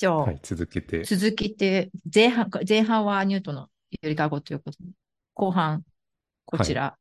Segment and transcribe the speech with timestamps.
[0.00, 1.04] じゃあ、はい、続けて。
[1.04, 3.68] 続きて、前半、前半はニュートンの
[4.00, 4.88] ゆりかごということで、
[5.34, 5.82] 後半、
[6.46, 6.96] こちら。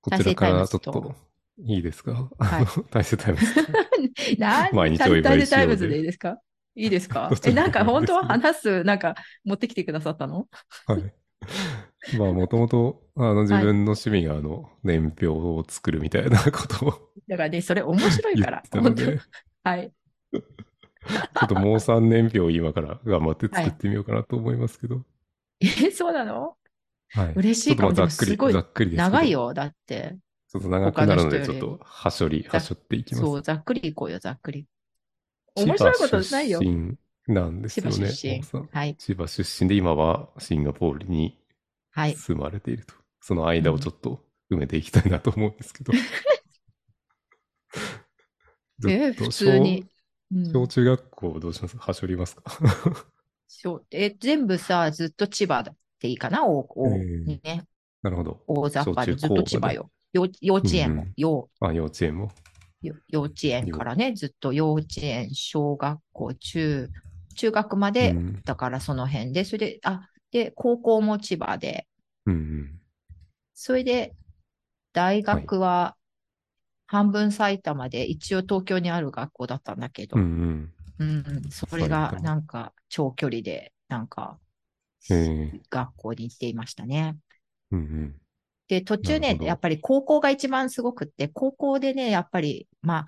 [0.00, 1.14] こちらからちょっと、
[1.58, 2.12] いいですか？
[2.14, 2.30] はい。
[2.38, 3.46] あの、大成タイムズ。
[4.38, 5.46] 何毎日お祝いしようで。
[5.48, 6.38] タイムズでいいですか？
[6.76, 7.30] いいですか？
[7.44, 10.48] え、もなんか本当は話す、なんか持ってきてくださったの？
[10.86, 11.12] はい。
[12.16, 19.02] まあ、もともと、あの、自分の趣味が、あの、年表を作るみたいなことをだからね、それ面白い言から本当
[19.62, 19.92] はい。
[21.42, 25.02] ょっともう3年表を今から頑張って作ってみようかなと思いますけど。
[25.60, 26.56] え、そうなの？
[27.12, 27.32] はい。
[27.34, 29.10] 嬉しいかもざっくり、でもすごいざっくりですけど。
[29.10, 29.30] 長い。
[29.30, 29.54] よ。
[29.54, 30.16] だって。
[30.50, 33.20] ちょっと長くなるので、ちょっと、はしょり、はしょっていきます。
[33.22, 34.66] そう、ざっくりいこうよ、ざっくり。
[35.56, 36.66] 千葉面白いことないよ出。
[36.66, 38.12] 身なんです千葉よね。
[38.12, 38.68] 出身大さん。
[38.72, 38.96] はい。
[38.96, 41.38] 千葉出身で、今はシンガポールに
[41.92, 42.14] はい。
[42.14, 42.94] 住まれていると。
[43.20, 45.92] その間をちょっと埋めていきたいなと思うんですけど。
[48.88, 49.86] え、普通に。
[50.32, 50.44] うん。
[50.52, 51.76] 小小中学校どうします？
[51.76, 52.42] はしょりますか？
[53.90, 56.46] え、全部さ、ずっと千葉でいいかな？
[56.46, 57.40] おおええ。
[57.42, 57.64] ね、
[58.02, 58.40] なるほど。
[58.46, 59.90] 大雑把でずっと千葉よ。
[60.12, 61.14] 幼幼稚園も、うんうん。
[61.16, 62.30] 幼あ、幼稚園も？
[62.82, 66.90] よ幼稚園からね、ずっと幼稚園、小学校、中、
[67.34, 68.42] 中学まで、うん。
[68.44, 71.86] だからその辺で、それで、あ、で、高校も千葉で、
[72.26, 72.80] うんうん。
[73.54, 74.14] それで、
[74.92, 75.96] 大学は
[76.90, 80.72] 半分埼玉で、一応東京にある学校だったんだけど、うんうん。
[80.98, 84.40] うんうん、それ埼が玉なんか長距離で、なんか、
[85.08, 87.16] ええ学校に行っていましたね。
[87.70, 88.20] うんうん。
[88.66, 93.06] で、途中ね、やっぱり高校が一番すごくって、高校でね、やっぱり、ま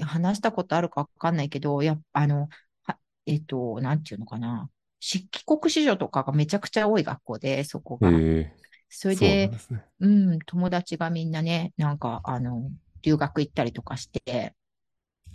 [0.00, 2.48] あ、話したことあるかわかんないけど、やっぱあの、
[2.82, 4.68] はえっと、なんていうのかな。
[4.98, 8.10] し帰国子女とかがめちゃくちゃ多い学校で、そこが。
[8.10, 9.58] ええそれで、ね。
[10.00, 12.70] うん、友達がみんなね、なんか、あの、
[13.04, 14.54] 留学行ったりとかして、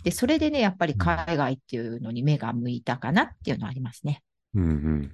[0.04, 4.22] で、それでね、やっぱり海外っていうのに目が向いたかなっていうのはありますね。
[4.54, 5.12] うんうん。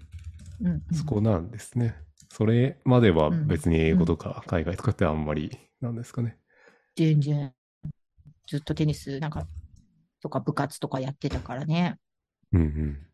[0.61, 1.97] うん、うんそこなんですね。
[2.31, 6.39] それまではうん別に英語とか海外とかってあんまりなんですかね。
[6.97, 7.55] 全然、
[8.49, 9.47] ずっとテニスなんか、
[10.23, 11.99] とか部活とかやってたからね。
[12.53, 13.07] うんうん。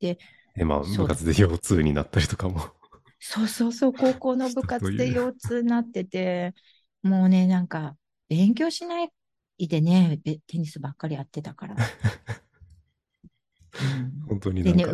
[0.00, 0.18] で、
[0.56, 2.60] え、まあ、部活で腰痛になったりとかも。
[3.18, 6.54] そうそうそう、高校の部活で腰痛になってて、
[7.02, 7.96] もうね、なんか、
[8.30, 9.10] 勉強しない
[9.58, 11.74] でね、べテニスばっかりやってたから。
[11.74, 11.78] う
[14.24, 14.84] ん本当にでね、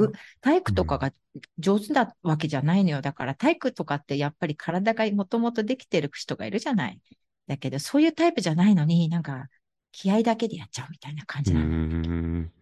[0.40, 1.12] 体育とかが
[1.58, 3.02] 上手なわけじゃないのよ。
[3.02, 6.98] だから体育とかってやっぱり体がもともとできてる人がいるじゃない。
[7.46, 9.46] だけど、そういうタイプじゃないのに、なんか、
[9.92, 11.66] 気合だけでやっちゃうみたいな感じなの。
[11.66, 12.52] ん。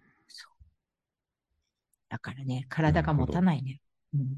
[2.09, 3.81] だからね、体が持たないね。
[4.13, 4.37] うん、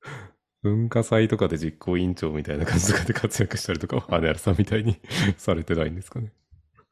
[0.64, 5.00] 文化祭とかで実行委員長みたいな感じとかで活躍したりとかは、羽原さんみたいに
[5.38, 6.32] されてないんですかね？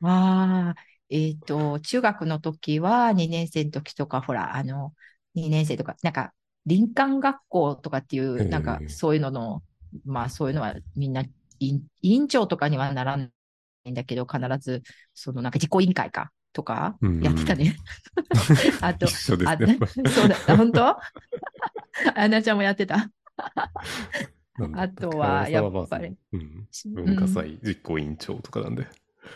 [0.01, 0.75] わあ、
[1.11, 4.95] えっと、中学の時は2年生の時とか、ほら、あの、
[5.35, 6.35] 2年生とか、なんか、
[6.69, 9.63] 林間学校とかっていう、なんかそういうのの、
[10.05, 11.23] まあ、そういうのはみんな、
[11.61, 13.29] 委員長とかにはならな
[13.85, 14.83] いんだけど、必ず、
[15.15, 17.77] その、なんか実行委員会か、とかうんうん、やってたね。
[18.81, 19.67] あと一、緒ですあね。
[19.81, 20.97] やっぱそうだ本当？
[22.15, 23.11] あなちゃんもやってた。
[24.77, 26.17] あとはやっぱり。
[26.33, 26.69] うん。
[26.95, 28.87] 文化祭実行委員長とかなんで。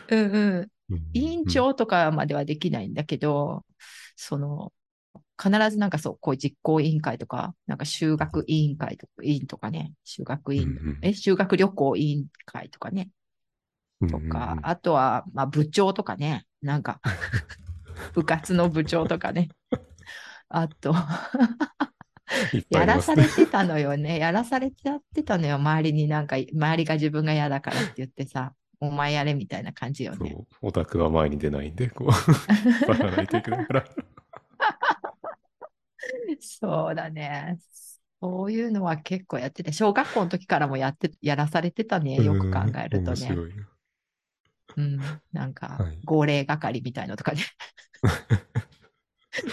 [0.09, 0.57] うんうん。
[0.59, 0.71] うん
[1.13, 3.65] 委員長とかまではできないんだけど、
[4.15, 4.71] その、
[5.41, 10.99] 必ずなんかそう、こう実行委員会とか、なんか修学委員会とか、委員とかね、修学委員、うんうん。
[11.01, 13.09] え、修学旅行委員会とかね、
[14.01, 14.09] うん。
[14.09, 17.01] とか、あとは、まあ部長とかね、なんか、
[18.13, 19.49] 部活の部長とかね。
[20.49, 20.93] あと、
[22.69, 23.01] やら。
[23.01, 24.19] されてたのよね。
[24.23, 25.55] やらされてやってたのよ。
[25.55, 30.35] 周りになんか、周りが自分が嫌だからって言ってさ、お前やれみたいな感じよね。
[30.61, 33.85] オタクは前に出ないんで、こう、引らないといけないから。
[36.39, 37.57] そうだね。
[38.21, 42.15] そういうのは結構やってて、小学校の時からもやって、やらされてたね。
[42.15, 43.35] よく考えるとね。
[44.75, 44.99] うん。
[45.31, 47.41] なんかはい、号令係みたいのとかね。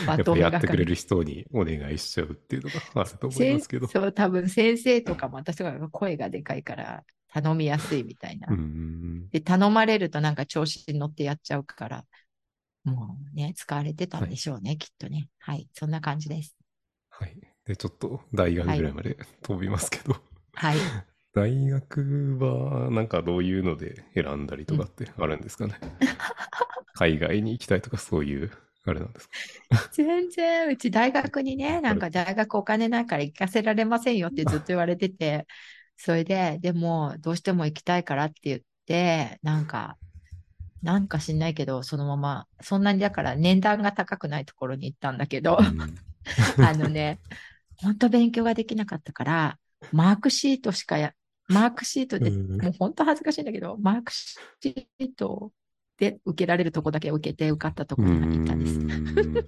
[0.01, 0.87] ま やっぱやってくれ係。
[0.87, 3.89] る人にお願いしちゃうっていうのがあると思いますけど。
[3.89, 8.49] そう、多分先生とかも私とかが声がでかいから頼みやすいみたいな。
[9.31, 12.07] で、頼まれるとなんか調子に乗ってやっちゃうから、
[12.85, 15.29] もうね、使われてたんでしょうね、きっとね。
[15.39, 16.57] はい、そんな感じです。
[17.11, 17.41] はい。
[17.65, 20.17] で、ちょっと大学ぐらいまで飛びますけど、
[20.55, 20.79] はい。
[21.35, 25.75] 大学はなんかどういうので選んだりとかってあるんですかね。
[26.95, 28.53] 海外に行きたいとかそういう、
[28.87, 29.35] あれなんですか？
[29.93, 35.47] 全然、うち大学にね、なんか大学お金ないから行かせられませんよってずっと言われてて、
[35.97, 39.99] それで、でも、どうしても行きたいからって言って、なんか、
[40.83, 45.97] なんか知んないけど、そのまま、そんなにだから年段が高くないところに行ったんだけど、うん。
[46.61, 47.21] あのね、
[47.77, 49.59] 本当勉強ができなかったから、
[49.93, 51.15] マークシートしかや、
[51.49, 52.61] マークシートで、うん。
[52.61, 55.53] もう本当恥ずかしいんだけど、マークシート
[55.99, 58.79] で受けられるとこだけ受けて受かったとこうろに行ったんです。
[58.79, 59.47] ん。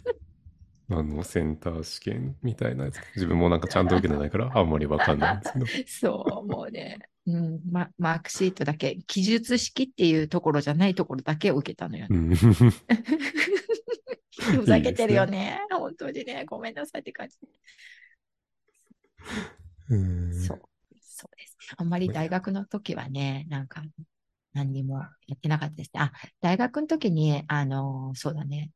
[0.89, 3.01] あの、センター試験みたいなやつ。
[3.17, 5.67] 自分もなんかちゃんと受けてないから、あんまりわかんないんですけど。
[6.25, 12.17] そう、もうね、うん、ま、マークシートだけ、記述式っていうところじゃないところだけ受けたのよね。
[12.17, 12.35] うん。
[14.39, 15.59] ふざけてるよね。
[15.71, 17.37] 本当にね、ごめんなさいって感じ。
[19.91, 20.63] うんそう。
[21.01, 21.75] そうですね。
[21.79, 23.83] あんまり大学の時はね、なんか、
[24.57, 26.01] 何にもやってなかったですね。
[26.01, 28.71] あ、大学の時に、あの、そうだね。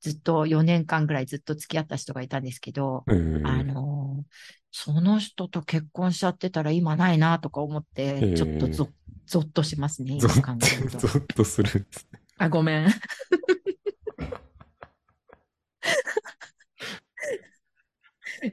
[0.00, 4.24] ずっと4年間ぐらいずっと付き合った人がいたんですけど、うんあの、
[4.70, 8.88] その人と結婚しちゃってたら今ないなとか思って、えちょっとゾ,、
[9.26, 11.08] ゾッとしますね、ゾ今考えるッと、と。
[11.08, 12.20] ゾッとするんですね。
[12.38, 12.88] あ、ごめん。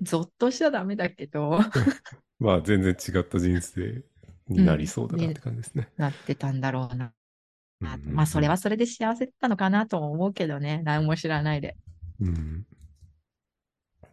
[0.01, 1.59] ゾッとしちゃダメだけど、
[2.39, 4.03] まあ、全然違った人生
[4.51, 5.89] になりそうだなって感じですね。
[5.97, 7.05] なってたんだろうな。
[7.81, 10.81] うんまあ、それはそれで幸せだったのかなとも思うけどね。
[10.83, 11.75] 何も知らないで。
[12.19, 12.65] うん。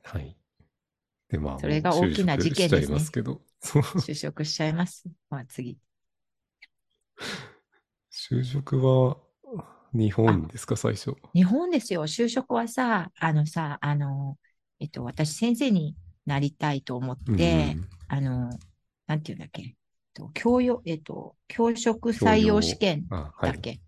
[0.02, 0.36] はい。
[1.28, 3.40] で、まあ、それが大きな事件ですね就職しちゃいますけど。
[3.60, 5.04] そう就職しちゃいます。
[5.28, 5.76] まあ、次。
[8.10, 9.18] 就職は
[9.92, 11.14] 日本ですか、最初。
[11.34, 12.02] 日本ですよ。
[12.06, 14.38] 就職はさ、あのさ、あの、
[14.80, 15.94] えっと、私先生に
[16.26, 17.76] なりたいと思って、
[18.08, 18.50] あの、
[19.06, 19.77] なんていうんだっけ？
[20.18, 23.06] と教養、えっと、教職採用試験。
[23.08, 23.78] だっけ、っ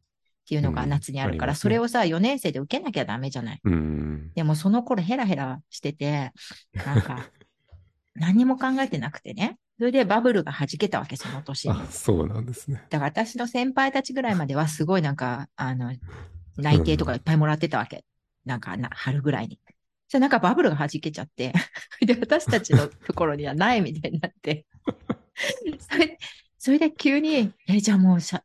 [0.48, 3.60] ていうのがうん夏にあるから、ありますねそれをさ、4年生で受けなきゃダメじゃない？
[3.62, 4.32] うん。
[4.34, 6.32] でもその頃ヘラヘラしてて、
[6.74, 7.30] なんか、
[8.14, 9.58] 何も考えてなくてね。
[9.78, 11.74] それでバブルが弾けたわけ、その年に。
[11.74, 12.82] あ、そうなんですね。
[12.90, 15.94] だから私の先輩たちぐらいまではすごいなんか、あの、
[16.58, 18.04] 内定とかいっぱいもらってたわけ。
[18.44, 19.58] なんかな、春ぐらいに。
[20.08, 21.52] じゃあなんかバブルが弾けちゃって、
[22.04, 24.66] で、私たちのところにはないみたいになって、
[25.78, 26.18] それ
[26.58, 28.44] それで急に、え、じゃあもうしゃ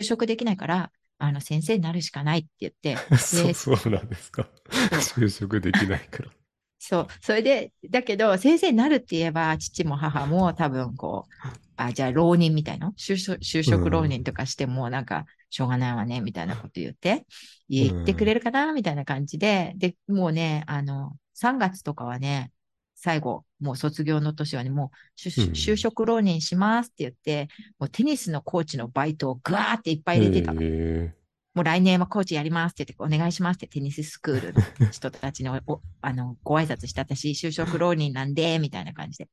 [0.00, 4.48] 就職できないから、あの、先生になるしかないって言って、 そう、そうなんですか。
[4.70, 6.30] 就職できないから。
[6.78, 7.06] そう。
[7.20, 17.26] それで、だけど、先生になるって言えば、父も母も多分こう、あ、じゃあ浪人みたいな、就職、就職浪人とかしても、なんか、しょうがないわね、みたいなこと言って、
[17.68, 22.52] 言ってくれるかな、みたいな感じで、で、もうね、あの、3月とかはね、
[23.00, 27.48] 最後、もう卒業の年はね、もう就職浪人しますって言って、
[27.78, 30.60] もうテニスのコーチのバイトをぐわーっていっぱい入れてたの。
[30.62, 31.14] へ
[31.54, 39.28] もう来年はコーチやりますって言って、お願いしますってテニススクールの人たちに おおあのご挨拶して、私、就職浪人なんで、みたいな感じで。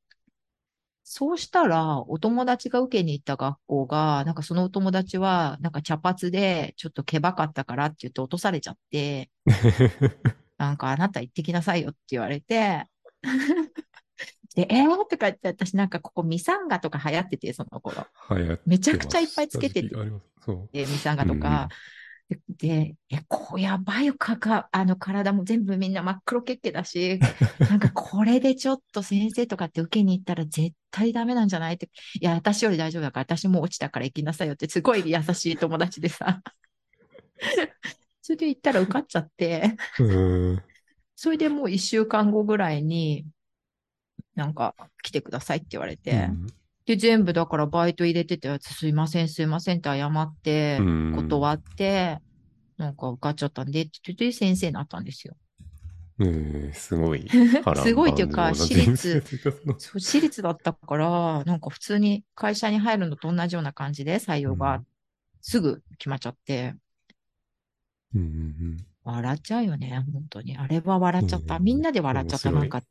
[1.03, 10.15] そうしたら、お友達が受けに行った学校が、なんかそのお友達は、なんか茶髪で、ちょっとけばかったからって言って落とされちゃって、ー
[10.57, 12.85] なんかあなた行ってきなさいよって言われて、
[14.55, 14.97] で、えー？
[15.09, 18.07] とか言って、私なんかここミサンガとか流行ってて、その頃。
[18.65, 20.69] めちゃくちゃいっぱいつけてました時期がありますそう。
[20.71, 21.67] で、ミサンガとか、
[22.29, 27.19] で、でえ、こうやばいよ、かか、あの体も全部みんな真っ黒けっけだし、
[27.69, 31.89] なんかこれでちょっと先生とかって受けに行ったら絶対ダメなんじゃないって、
[32.19, 36.41] いや、私より大丈夫だから、私もう落ちたから行きなさいよって、すごい優しい友達でさ。
[38.21, 40.03] それで行ったら受かっちゃって、う
[40.53, 40.63] ん。
[41.25, 43.25] それでもう一週間後ぐらいに、
[44.35, 46.29] なんか来てくださいって言われて、
[46.85, 51.15] で、全部だからバイト入れてたやつ、すいません、すいませんって謝って、うん。
[51.15, 52.19] 断って、
[52.77, 55.35] なんか受かっちゃったんで、って言って先生になったんですよ。
[56.19, 57.27] うん、すごい。
[57.81, 58.83] すごいっていうか波乱万丈な。
[58.83, 64.75] 人生というかそう私立だったから、なんか普通に会社に入るのと同じような感じで採用が。
[64.75, 64.87] うん。
[65.41, 66.75] すぐ決まっちゃって、
[68.13, 70.57] うんうん笑っちゃうよね、本当に。
[70.57, 71.57] あれは笑っちゃった。
[71.57, 72.81] うんみんなで笑っちゃった、ないんか。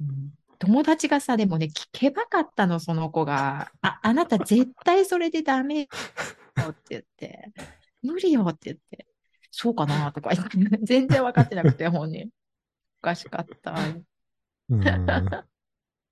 [0.00, 3.70] うん友達がさ、でもね、聞けばかったの、その子が。
[3.82, 5.86] あ、あなた絶対それでダメよ
[6.70, 7.52] って言って、
[8.02, 9.06] 無理よって言って、
[9.50, 12.30] そうかなとか言って、 全然分かってなくて、本人。
[13.02, 13.74] おかしかった。
[14.70, 14.80] うん。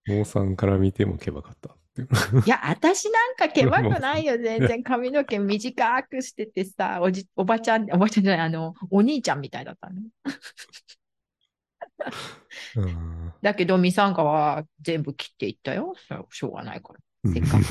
[0.07, 4.83] 坊さんから見てもけばかったいや、私なんかけばくないよ、 全然。
[4.83, 10.01] 髪の毛短くしててさ、おじ、おばちゃん、おばちゃんじゃない、あの、お兄ちゃんみたいだったの。
[12.77, 15.95] うんだけど、ミサンガは全部切っていったよ。
[16.31, 17.01] しょうがないから。
[17.33, 17.65] せっかく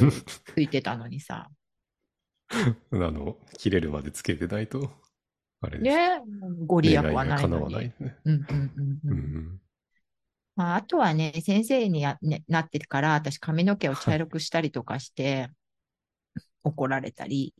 [0.53, 1.49] 拭いてたのにさ。
[2.91, 4.91] あの、切れるまでつけてないと、
[5.61, 5.97] あれです。
[5.97, 6.21] ね
[6.65, 7.53] ご利益はないのに。
[7.53, 8.17] 叶わないね。
[8.25, 9.61] うんうんうんううんん
[10.55, 15.49] まあ、あとはね、先生にや、ね、なってから、私髪の毛を茶色くしたりとかして、
[16.63, 17.53] 怒られたり、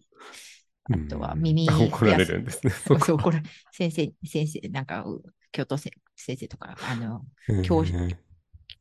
[0.91, 2.71] あとは耳う ん怒られるんですね。
[2.73, 7.25] そそう、ここれ、先生、先生、なんか、う教頭せ先生とか、あの、
[7.61, 8.17] 教うん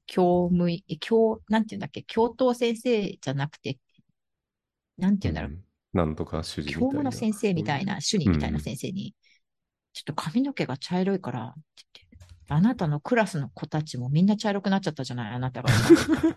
[0.07, 3.79] 教務員、教、なんていうんだっけ、教頭先生じゃなくて、
[4.99, 5.65] なんていうんだろう、うん。
[5.93, 6.79] なんとか主人みたいな。
[6.81, 9.15] 教務の先生みたいな、主任みたいなうん先生に、
[9.95, 11.55] ちょっと髪の毛が茶色いから、
[12.51, 15.69] あなたのクラスの子たちもみんな茶色くなっちゃったじゃない、あなたが。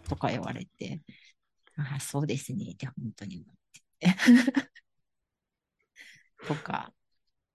[0.07, 1.01] とか言われて、
[1.75, 3.43] あ あ、そうですね、って本当に。
[6.47, 6.93] とか、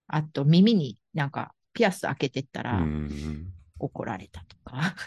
[0.08, 3.52] あと耳になんかピアス開けてったうらん。
[3.78, 4.94] 怒られたとか。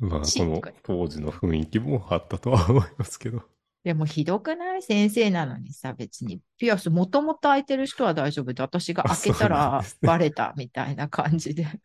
[0.00, 3.42] まあ、しこの当時の雰囲気もあったとは思いますけど。
[3.82, 4.82] でもひどくない？
[4.82, 6.40] 先生なのにさ、別に。
[6.58, 11.66] ピアスもともと開いてる人は大丈夫で、私が開けたらバレたみたいな感じで。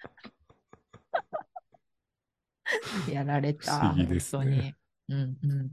[3.09, 3.93] やられた。
[3.93, 4.73] ね本当に。
[5.07, 5.71] うんうん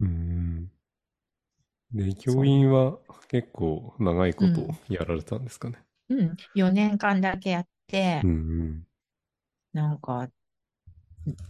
[0.00, 0.06] うん。
[0.06, 0.70] うん。
[1.92, 2.98] で、教員は
[3.28, 5.78] 結構長いことやられたんですかね？
[6.10, 8.86] うん、4年間だけやって、うん。
[9.72, 10.28] なんか、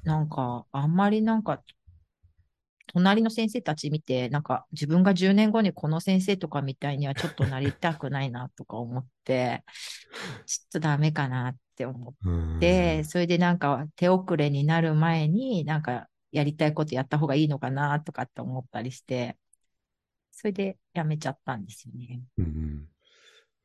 [0.04, 1.60] なんか、あんまりなんか、
[2.86, 9.64] 隣の先生たち見て、なんか自分が10年後にこの先生とかみたいにはちょっとなりたくないなとか思って、
[10.46, 19.36] ちょっとダメかなって思っうんて、それでなんか手遅れになる前になんかやりたいことやった方がいいのかなとかって思ったりして、
[20.30, 22.20] それでやめちゃったんですよね。
[22.38, 22.88] うん。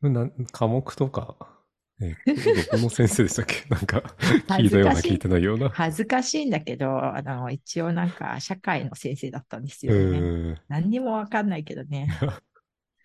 [0.01, 1.58] な科目とか、
[2.01, 3.63] えーどこの先生でしたっけ？
[3.69, 4.01] なんか、
[4.47, 5.69] 聞いたような聞いてないような。
[5.69, 10.19] 恥ずかしいんだけど、あの、一応なんか社会の先生だったんですよね。
[10.19, 10.57] うん。
[10.67, 12.07] 何にもわかんないけどね。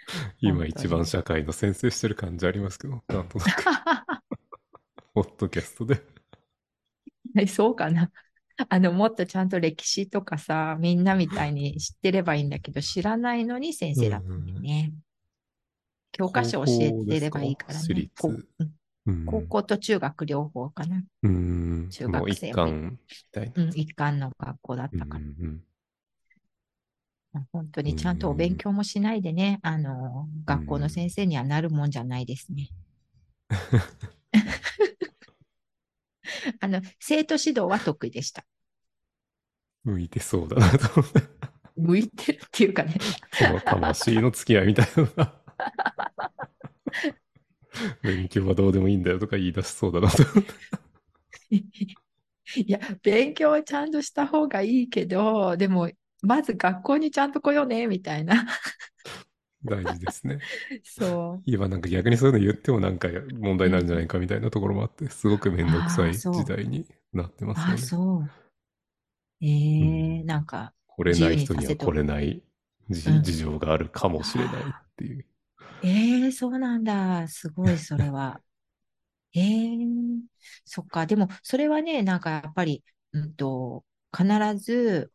[0.41, 3.65] 今一番社会の先生してる感じありますけど、なんとなく、
[5.15, 6.03] ポッドキャストで。
[7.49, 8.11] そうかな。
[8.69, 14.93] あの、もっとちゃんと歴史とかさ、みんなみたいに知ってればいいんだけど、知らないのに先生だったんだよね。
[16.13, 17.81] 教科書教えてればいいからね。
[17.81, 18.47] 私立
[19.27, 21.03] 高校と中学両方かな。
[21.23, 21.89] うん。
[21.91, 22.99] 中学生一貫
[23.75, 25.25] 一貫の学校だったから。
[27.53, 32.71] 本当にちゃんとお勉強もしないでね、あの、学校の先生にはなるもんじゃないですね。
[36.61, 38.45] あの、生徒指導は得意でした。
[39.83, 41.23] 向いてそうだなと思って。
[41.77, 42.95] 向いてるっていうかね。
[43.33, 45.35] その魂の付き合いみたいな。
[48.03, 50.23] 勉強はどうでもいいんだよとか言い出しそうだなと。
[52.57, 55.91] いや、勉強はちゃんとした方がいいけど、でも、
[56.23, 58.47] まず学校にちゃんと来ようね、みたいな。
[59.65, 60.45] 大事ですね。
[60.85, 61.45] そう。
[61.47, 67.89] 今なんか逆にそういうの言ってもなんか問題になるんじゃないかみたいなところもあって、すごくめんどくさい時代になってますよあ、ね。
[67.89, 68.31] そう。
[69.41, 72.05] ええうんなんか、来れない人には来れい。
[72.05, 72.43] ない
[72.91, 75.27] 事情があるかもしれないっていう。
[75.85, 77.29] ええそうなんだ。
[77.29, 78.43] すごい、 それは。
[79.35, 79.79] ええ
[80.65, 81.07] そっか。
[81.07, 83.85] でも、それはね、なんかやっぱり、うんと、
[84.17, 84.27] 必
[84.59, 85.13] ず、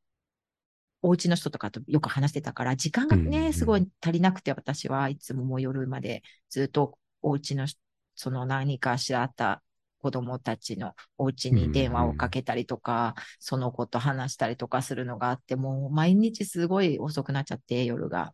[1.01, 7.67] お家の人とかとよく話してたから、時間がうんうんね、すごい足りなくて、私はいつももう夜までずっとお家の、
[8.15, 9.63] その何かしらあった
[9.99, 18.33] 子供たちのお家に電話をかけたりとか、その子と話したりとかするのがあって、もう毎日すごい遅くなっちゃって、夜が。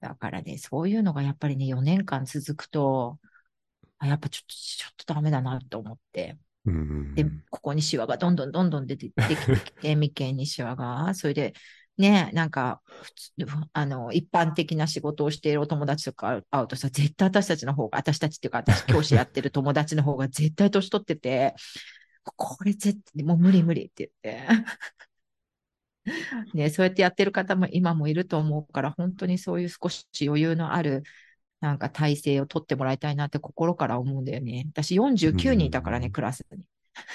[0.00, 3.18] だからね、そういうのがやっぱりね、4年間続くと、
[3.98, 6.38] あやっぱちょっと、ちょっとダメだなと思って。
[7.14, 11.14] で、ここにシワがどんどんどんどん出て できてきて、眉間にシワが。
[11.14, 11.54] それで、
[11.96, 13.32] ね、なんか、普通、
[13.72, 21.54] あの、一般的な仕事をしているお友達とか会うとさ、絶対私たちの方が、私たちっていうか、私教師やってる友達の方が絶対年取ってて、
[22.36, 24.48] これ絶対、もう無理無理って言って。
[26.54, 31.02] ね、そうやってやってる方も今もいると思うから、本当にそういう少し余裕のある、
[31.60, 34.66] なんか体制を取ってもらいたいなって心から思うんだよね。
[34.72, 36.64] 私49人いたからね、うんクラスに。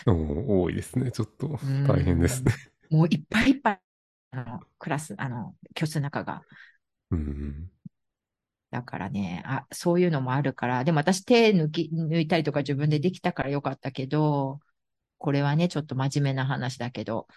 [0.06, 1.12] 多いですね。
[1.12, 2.52] ちょっとうん大変ですね。
[2.90, 3.80] もういっぱいいっぱい、
[4.32, 6.42] あの、クラス、あの、教室の中が。
[7.12, 7.72] うん
[8.72, 14.62] だからね、あ、そういうのもあるから、でも私手抜き、抜いたりとか自分でできたからよかったけど、
[15.18, 17.28] これはね、ちょっと真面目な話だけど、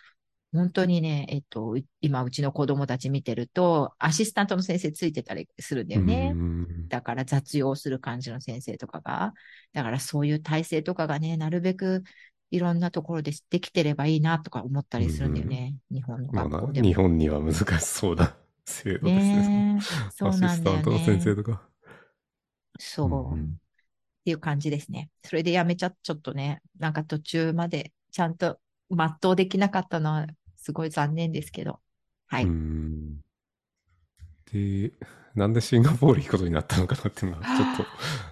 [0.55, 6.31] 本当にね、えっと、う今うちの子供たち見てると、アシスタントの先生ついてたりするんだよね。
[6.33, 9.35] うんだから雑用する感じの先生とかが。
[9.73, 12.05] だからそういう体制とかがね、なるべく
[12.53, 15.75] いろんなところでできてればいいなとか思ったりするんだよね。
[15.91, 16.87] 日本の学校でも。
[16.87, 19.49] 日本には難しそうな制度ですね。
[19.49, 21.37] ねえそうアシなんだよスタントの先生ね。
[21.37, 21.69] とか。
[22.79, 23.37] そう。
[23.37, 23.41] っ
[24.25, 25.11] ていう感じですね。
[25.25, 30.27] それでやめちゃ、ちょっとね、なんか途中までちゃんと全うできなかったのは
[30.65, 31.79] すごい残念ですけど。
[32.27, 32.47] はい。
[34.51, 34.93] で、
[35.35, 37.87] なんでシンガポール行くことになったのかなっていうのは、ちょっ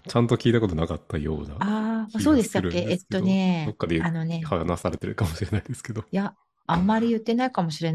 [0.05, 6.05] と、ちゃんと聞いたことなかったようなああ、気そうでしたっけえっとねどっかであのね、話されてるかもしれないですけど。
[6.11, 6.35] いや、
[6.67, 7.93] あんまり言ってないかもしれ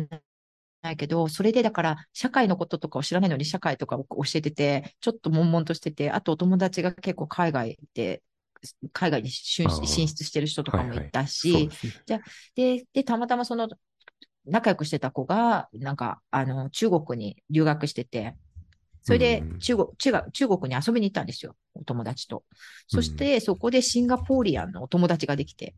[0.84, 8.22] ないけど、それでだから、社会のこととかを知らないのに社会とかを教えてて、ちょっと悶々としてて、あとお友達が結構海外で、
[8.92, 12.22] 海外に進出してる人とかもいたし、ですね。
[12.56, 13.70] で、で、たまたまその、
[14.48, 18.36] 仲良くしてた子が、なんか、あの、中国に留学してて、
[19.04, 22.44] それでうん中国、中国中国に遊びに行ったんですよ、お友達と。
[22.88, 25.76] そして、そこでシンガポーリアンのお友達ができて、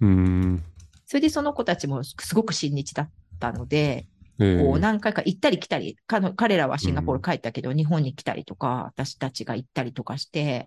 [0.00, 0.62] うーん。
[1.06, 4.06] それでその子たちもすごく親日だったので、
[4.40, 10.66] えこうー何回か行ったり来たり、かの彼らはシンガポール帰ったけど、日本に来たりとか、私たちが行ったりとかして、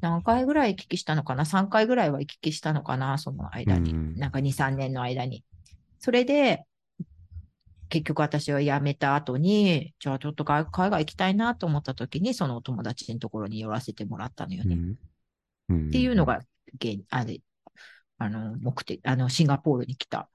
[0.00, 3.92] 何回ぐらい行き来したのかな ?3 回ぐらいは行き来したのかなその間に。
[3.92, 5.44] うんなんか2、3年の間に。
[6.00, 6.64] それで、
[7.88, 14.76] 結局私は辞めた後に、じゃあちょっと海海外行きたいなと思った時に、そのお友達のところに寄らせてもらったのよね。
[14.76, 14.78] っ
[15.70, 16.40] うんていうの、が、
[16.74, 17.40] 現あれ、
[18.18, 20.28] あの、目的、あの、シンガポールに来た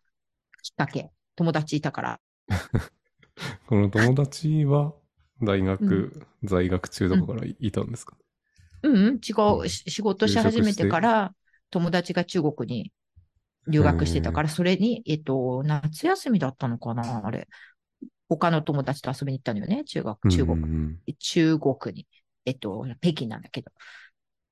[0.64, 1.12] きっかけ。
[1.36, 2.20] 友達いたから。
[3.68, 4.94] この友達は
[5.42, 8.16] 大学、う在学中とかからいたんですか、
[8.82, 9.70] うん、うん、違うんう。
[9.70, 11.36] し仕事し始めてから、
[11.70, 12.92] 友達が中国に
[13.68, 17.48] 留学してたから、それに、えっと、夏休みだったのかなあれ。
[18.30, 22.08] 他の友達と遊びに行ったのよね、中学、中国、うん中国に。
[22.46, 23.72] えっと、北京なんだけど。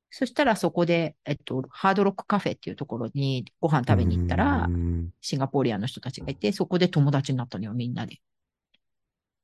[0.10, 8.18] そしたらそこで、えっと、ハードロックカフェっていうところにご飯食べに行ったらう、んシンガポーリアンの人たちがいて、そこで友達になったのよ、みんなで。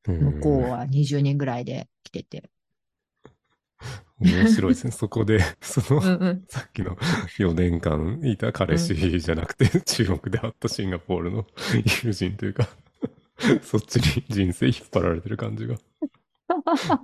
[0.08, 2.50] うん向こうは20人ぐらいで来てて。
[4.20, 4.92] 面白いですね。
[4.92, 6.46] そこで、その、うんうん。
[6.48, 6.96] さっきの
[7.38, 11.46] 4年間いた彼氏じゃなくて、中国で会ったシンガポールの
[12.04, 12.68] 友人というか、
[13.62, 15.76] そっちに人生引っ張られてる感じが、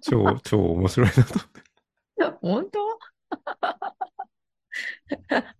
[0.02, 1.40] 超、超面白いなと。
[2.42, 3.00] 本当？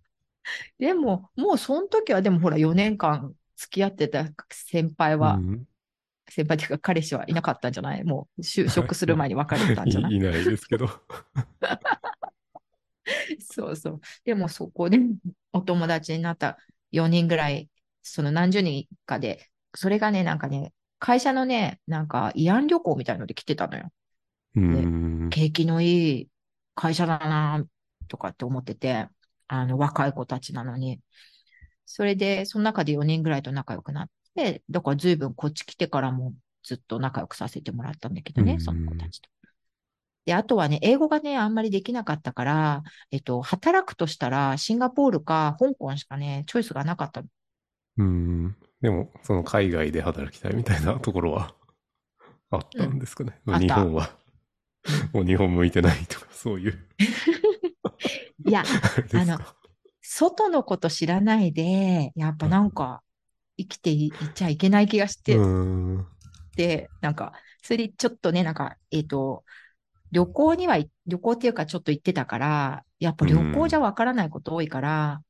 [0.78, 5.68] でも、もうその時はでもほら4年間付き合ってた先輩は、うん
[6.28, 8.04] 先輩っていうか彼氏はいなかったんじゃない？
[8.04, 10.12] もう就職する前に別れてたんじゃない？
[10.12, 10.88] いいないですけど。
[13.40, 14.00] そうそう。
[14.24, 14.98] でもそこで
[15.52, 16.58] お友達になった
[16.90, 17.68] 4人ぐらい、
[18.02, 23.90] その何十人かで、それがね、なんかね、会社のね、なんか慰安旅行みたいので来てたのよ。
[24.56, 25.28] うん。
[25.30, 26.28] 景気のいい
[26.74, 27.64] 会社だな
[28.08, 29.08] とかって思ってて、
[29.48, 31.00] あの、若い子たちなのに。
[31.84, 39.28] それで、その中で4人ぐらいと仲良くなって、だから随分こっち来てからもずっと仲良くさせてもらったんだけどね、うんその子たちと。
[40.26, 47.28] で、あとはね、英語がね、あんまりできなかったから、えっと、働くとしたら、シンガポールか香港しかね、チョイスがなかったの。
[47.98, 48.56] うん。
[48.80, 51.54] でも、その海外で働きたいみたいなところは
[52.50, 53.38] あったんですかね。
[53.46, 54.16] うん日本は、
[55.12, 56.88] もう日本向いてないとか、そういう。
[58.46, 58.62] いや、
[59.12, 59.54] あのか。
[60.00, 63.02] 外のこと知らないで、やっぱなんか、
[63.56, 66.06] 生きていいっちゃいけない気がして、うん。
[66.56, 69.44] で、なんか、それでちょっとね、なんか、えっ、と、
[70.12, 75.24] 旅行には、旅行っていうかちょっと行ってたから、やっぱ旅行じゃわからないこと多いから、っ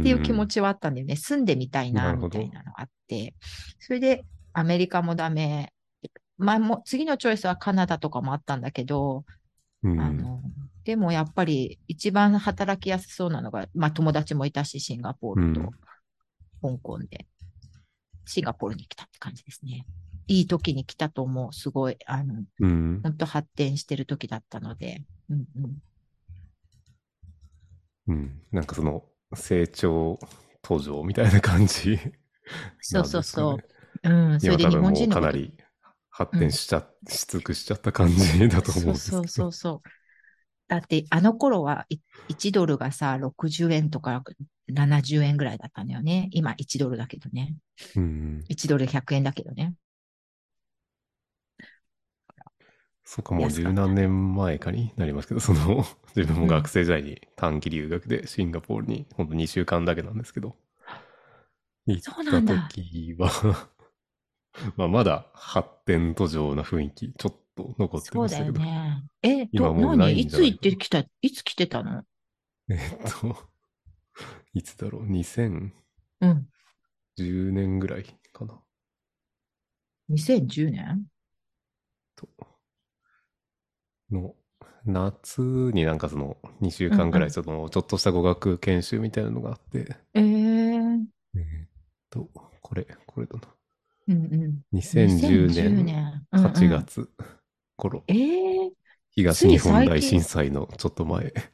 [0.00, 1.16] っていう気持ちはあったんだよね。
[1.16, 3.34] 住んでみたいな、みたいなのがあって。
[3.78, 5.72] それで、アメリカもダメ。
[6.38, 9.24] 前も、次のチョイスはカナダとかもあったんだけど、
[9.82, 10.40] うん、あの、
[10.84, 15.72] でもやっぱり一番働きやすそうなのが、まあ友達もいたし、シンガポールと
[16.62, 17.26] 香港で、
[18.26, 19.86] シンガポールに来たって感じですね。
[20.28, 21.52] いい時に来たと思う。
[21.52, 23.00] すごい、あの、うん。
[23.02, 25.02] 本当発展してる時だったので。
[25.30, 25.82] うんうん。
[28.08, 28.42] うん。
[28.50, 30.18] なんかその、成長
[30.62, 31.98] 途上みたいな感じ、
[32.80, 34.10] そうそうそうう。。
[34.10, 34.40] うん。
[34.40, 35.56] それで日本人のかなり
[36.10, 39.18] 発展しちゃ、し尽くしちゃった感じだと思うんですけど。
[39.18, 39.88] そうそうそうそう。
[40.68, 41.98] だって、あの頃はい
[42.28, 44.22] 1ドルがさ、60円とか
[44.68, 46.28] 70円ぐらいだったんだよね。
[46.32, 47.56] 今1ドルだけどね。
[47.94, 48.44] うん。
[48.48, 49.74] 1ドル100円だけどね。
[53.04, 55.84] そっか、もう十何年前かになりますけど、その、
[56.16, 60.56] 自分も学生時代に短期留学でシンガポールに、ほんと2週間だけなんですけど、
[61.86, 63.30] 行ったそうなんだ時は、
[64.76, 69.04] まあまだ発展途上な雰囲気、ちょっと残ってそうだよましたけど、ね。
[69.22, 72.04] え、今ど、もうない何いつ行ってきた、いつ来てたの？
[72.68, 72.78] えっ
[73.20, 73.36] と、
[74.54, 75.72] いつだろう、2010
[76.20, 76.48] うん。
[77.18, 78.60] 年ぐらいかな。
[80.10, 81.04] 2010年？
[82.14, 82.28] と
[84.10, 84.34] の
[84.84, 91.68] 夏になんかその2週間ぐらいそのちょっとした語学研修みたいなのがあって、えー、えーっ
[92.10, 92.28] と、
[92.62, 93.42] これ、これだな。
[94.08, 94.78] うんうん。
[94.78, 96.26] 2010 2010年年。
[96.32, 97.45] 8月頃、うんうん。
[98.08, 98.72] ええ
[99.10, 101.52] 東日本大震災のちょっと前で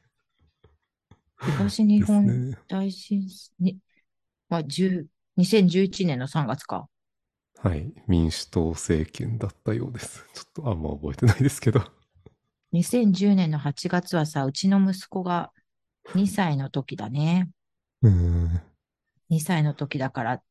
[1.44, 2.58] 東日す本ね。
[2.68, 3.78] 大震災に、
[4.48, 5.06] まあ、10
[5.36, 6.88] 2011年の3月か。
[7.60, 7.90] はい。
[8.06, 10.26] 民主党政権だったようです。
[10.34, 11.80] ちょっとあんま覚えてないですけど。
[12.72, 15.52] 2010年の8月はさ、うちの息子が
[16.14, 17.50] 2歳の時だね。
[18.02, 18.60] うーん。
[19.28, 20.42] 2歳の時だから、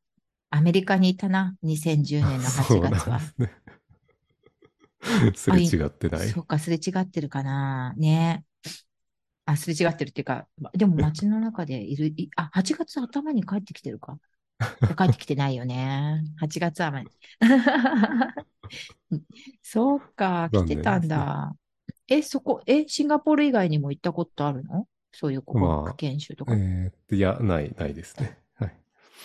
[0.51, 3.25] アメリカにいたな、2010年の8そうなん月はで。
[3.25, 3.51] すね。
[5.35, 6.35] すれ違ってない？
[6.35, 7.93] そうか、すれ違ってるかな。
[7.97, 8.45] ね。
[9.45, 14.19] あ、すれ違ってるっていうか、までも街の中でいる、いあ、8月頭に帰ってきてるか？
[14.97, 16.23] 帰ってきてないよね。
[16.37, 17.03] 8月はま
[19.63, 21.55] そうか、来てたんだ。
[22.07, 24.87] え、そこ、え、シンガポール以外にも行ったことあるの？
[25.13, 26.61] そういう語まあ学研修とか。
[26.61, 28.37] えーっと、いや、ない、ないですね。
[28.55, 28.75] はい。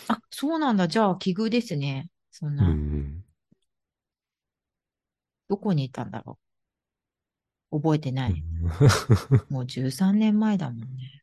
[0.09, 0.89] あ、そうなんだ。
[0.89, 2.11] じゃあ、奇遇ですね。
[2.31, 3.25] そんうな、ん。
[5.49, 6.39] どこにいたんだろ
[7.71, 7.79] う？
[7.81, 8.33] 覚えてない。
[8.33, 11.23] うんもう13年前だもんね。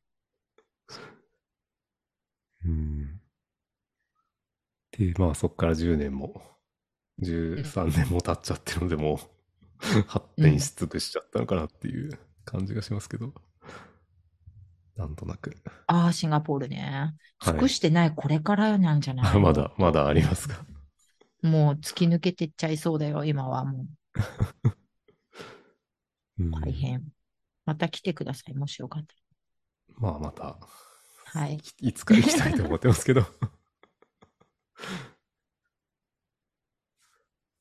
[2.65, 3.19] うん。
[4.91, 6.41] で、まあそっから10年も、
[7.19, 13.33] 13年も経っちゃってるので、もう発展し尽くしちゃったのかなっていう感じがしますけど。
[14.95, 15.55] なんとなく。
[15.87, 17.13] ああ、シンガポールね。
[17.39, 19.33] はい尽くしてない、これからなんじゃない？
[19.33, 20.65] の まだ、まだありますか？
[21.43, 23.87] もう突き抜けてっちゃいそうだよ、今はもう
[26.51, 27.11] 大変。
[27.65, 29.15] また来てください、もしよかった
[29.97, 30.57] まあまた、
[31.35, 31.41] ら。
[31.41, 31.63] はい。
[31.81, 33.25] いつか行きたいと思ってますけど。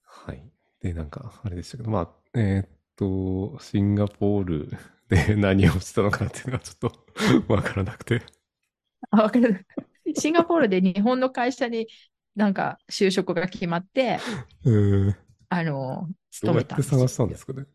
[0.05, 0.43] はい。
[0.81, 4.71] で、なんか、あれでしたけど、まあ、えーっと、シンガポール
[5.09, 7.07] で何をしたのかなっていうのがちょっと
[7.53, 8.23] わからなくて。
[9.11, 9.67] あ、わかる。
[10.17, 11.87] シンガポールで日本の会社に
[12.35, 14.25] なんか就職が決まって、
[14.65, 15.11] うん。
[15.11, 15.17] ど
[15.49, 16.99] あの、う勤やめたんですよ。
[16.99, 17.67] って探したんですかね？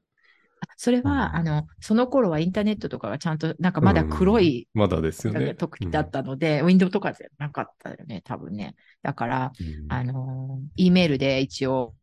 [0.75, 1.19] それは、うん。
[1.35, 5.55] あの、その頃はインターネットとかがちゃんと、なんかまだ黒い、まだですよね。
[5.55, 8.75] 時だったので、ウィンドウとかじゃなかったよね、多分ね。
[9.01, 9.91] だから、うん。
[9.91, 11.95] あの、E メールで一応、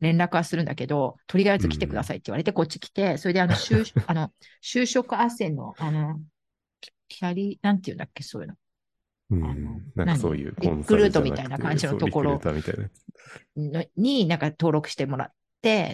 [0.00, 6.20] 連絡はするんだけど、とりあえず来てくださいって言われて、こっち来て、それであの、就 あの就職斡旋の、あの、
[7.08, 8.54] キャリなんていうんだっけ、そういうの。
[9.30, 9.92] うん。
[9.94, 12.40] なんかそういうリクルートみたいな感じのところ。
[13.96, 15.34] になんか登録してもらって、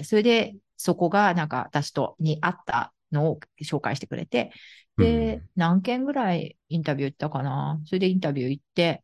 [0.04, 4.52] それでそこがなんか私とに合ったのを紹介してくれて、
[4.96, 7.80] で、うん何件ぐらいインタビュー行ったかな？
[7.86, 9.02] それでインタビュー行って、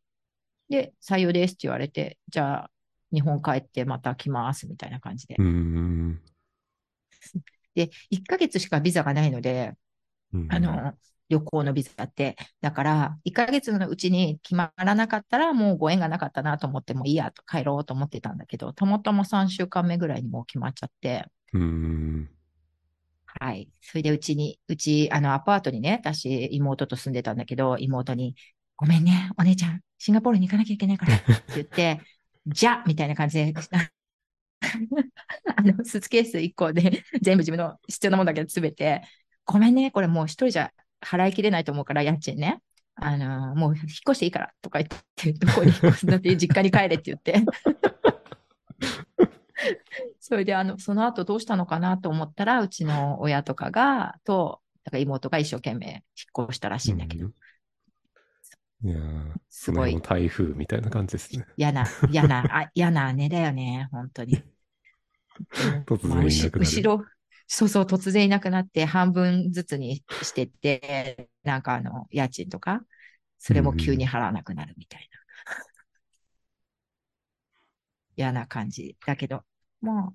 [0.68, 2.70] で、採用ですって言われて、じゃあ
[3.12, 5.36] 日本帰ってまた来ますみたいな感じで。
[5.38, 6.20] うん。
[7.74, 9.72] で、1ヶ月しかビザがないので、
[10.32, 10.94] うんあ、の、
[11.28, 12.36] 旅行のビザって。
[12.60, 22.28] だから、1ヶ月のうちに決まらなかったら、もうご縁がなかったなと思って、もういいやと帰ろうと思ってたんだけど、たまたま3週間目ぐらいにもう決まっちゃって、うん。
[23.40, 23.68] はい。
[23.80, 28.34] それでうちに、うち、あの、アパートにね、私、妹と住んでたんだけど、妹に、
[28.76, 32.00] ごめんね、お姉ちゃん、シンガポールに行かなきゃいけないから、って言って、
[32.46, 33.52] じゃみたいな感じで、
[35.56, 39.02] あの、スーツケース1個で全部自分の必要なものだけ詰めて、
[39.44, 42.60] ごめんね、これもう一人じゃ払いきれないと思うから、家賃ね。
[42.94, 47.42] あの、もう引っ越していいからとか言って、どこに引っ越すんだって、実家に帰れって言って。
[50.20, 57.30] それで、あの、その後どうしたのかなと思ったら、うちの親とかが、と、だから妹が一生懸命引っ越したらしいんだけど、
[58.84, 61.46] いやーすごい台風みたいな感じですね。
[61.56, 64.42] 嫌な、嫌な、あ嫌な姉だよね、本当に。
[65.86, 67.04] 突然後ろ、
[67.48, 72.80] そうそう、突然いなくなって、半分ずつにしてって、なんかあの、家賃とか、
[73.38, 75.20] それも急に払わなくなるみたいな。
[78.16, 78.96] 嫌な感じ。
[79.06, 79.44] だけど、
[79.80, 80.12] まあ、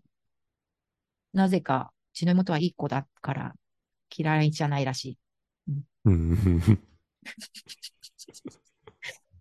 [1.34, 3.56] なぜか、うちの妹はいい子だから、
[4.16, 5.18] 嫌いじゃないらし
[5.68, 5.84] うん。
[6.06, 6.12] い。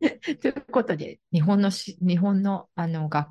[0.41, 3.31] ということで、日本のし、日本の、あの、学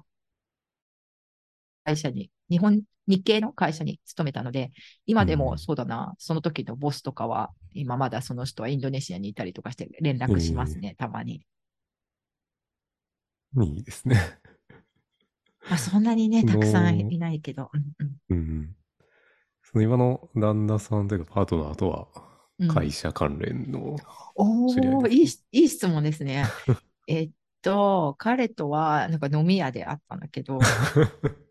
[1.84, 4.72] 会社に、日本、日系の会社に勤めたので、
[5.06, 11.46] 今でもうんそうだな、その時のボスとかは、今まだその人はインドネシアにいたりとかして連絡しますね、たまに。
[13.62, 14.40] いいですね。
[15.70, 17.70] まあ、そんなにね、たくさんいないけど。
[18.30, 18.76] うんうん。
[19.64, 22.08] その今の旦那さんというかパートナーとは
[22.60, 23.96] うんうん会社関連の、
[24.36, 26.44] おお、知り合いいいい質問ですね。
[27.08, 27.32] えっ
[27.62, 30.60] と、彼とは、なんか飲み屋で会ったんだけど、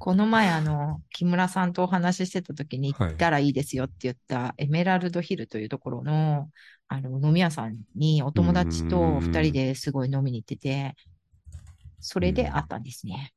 [0.00, 6.48] この前、あの、木村さんとお話ししてた時に行ったらいいですよって言った、エメラルドヒルというところの、
[6.88, 10.94] あの、飲み屋さんにお友達と二人ですごい飲みに行ってて、
[12.00, 13.34] それであったんですね。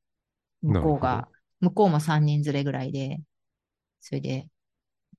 [0.63, 0.73] うん。
[0.75, 1.27] 向こうが、
[1.59, 3.19] 向こうも3人連れぐらいで、
[3.99, 4.47] それで、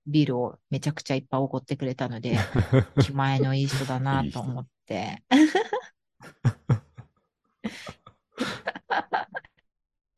[0.07, 2.39] ビールをめちゃくちゃいっぱいおごってくれたので、
[3.05, 5.23] 気前のいい人だなと思って。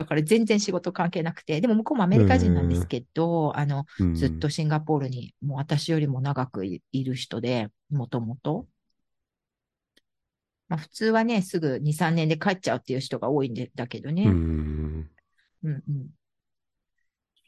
[0.06, 8.68] だから全然仕事関係なくて、でも向こうもアメリカ人なんですけど、あの、うんずっとシンガポールにもう私よりも長くいいる人で、もともと。
[10.68, 14.24] まあ普通はね、すぐ2、3年で帰っちゃうっていう人が多いんでだけどね。
[14.26, 15.10] ううんん。
[15.64, 16.08] うん。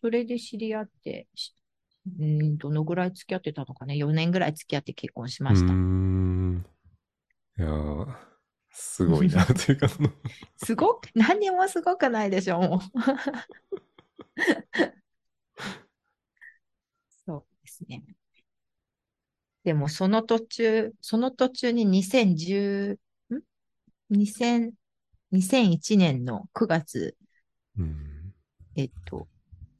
[0.00, 1.54] それで知り合って、し
[2.18, 3.96] うん、どのぐらい付き合ってたのかね。
[3.96, 5.74] 4年ぐらい付き合って結婚しました。
[5.74, 6.64] うーん。
[7.58, 8.06] いやー、
[8.80, 10.10] すごいな、というか、その
[10.56, 12.80] すごく、何にもすごくないでしょ、もう。
[17.26, 18.04] そうですね。
[19.64, 22.98] でも、その途中、その途中に2010、
[23.34, 23.42] ん
[24.12, 24.70] ?2000、
[25.32, 27.16] 2001年の9月、
[27.76, 28.32] うん。
[28.76, 29.26] えっと、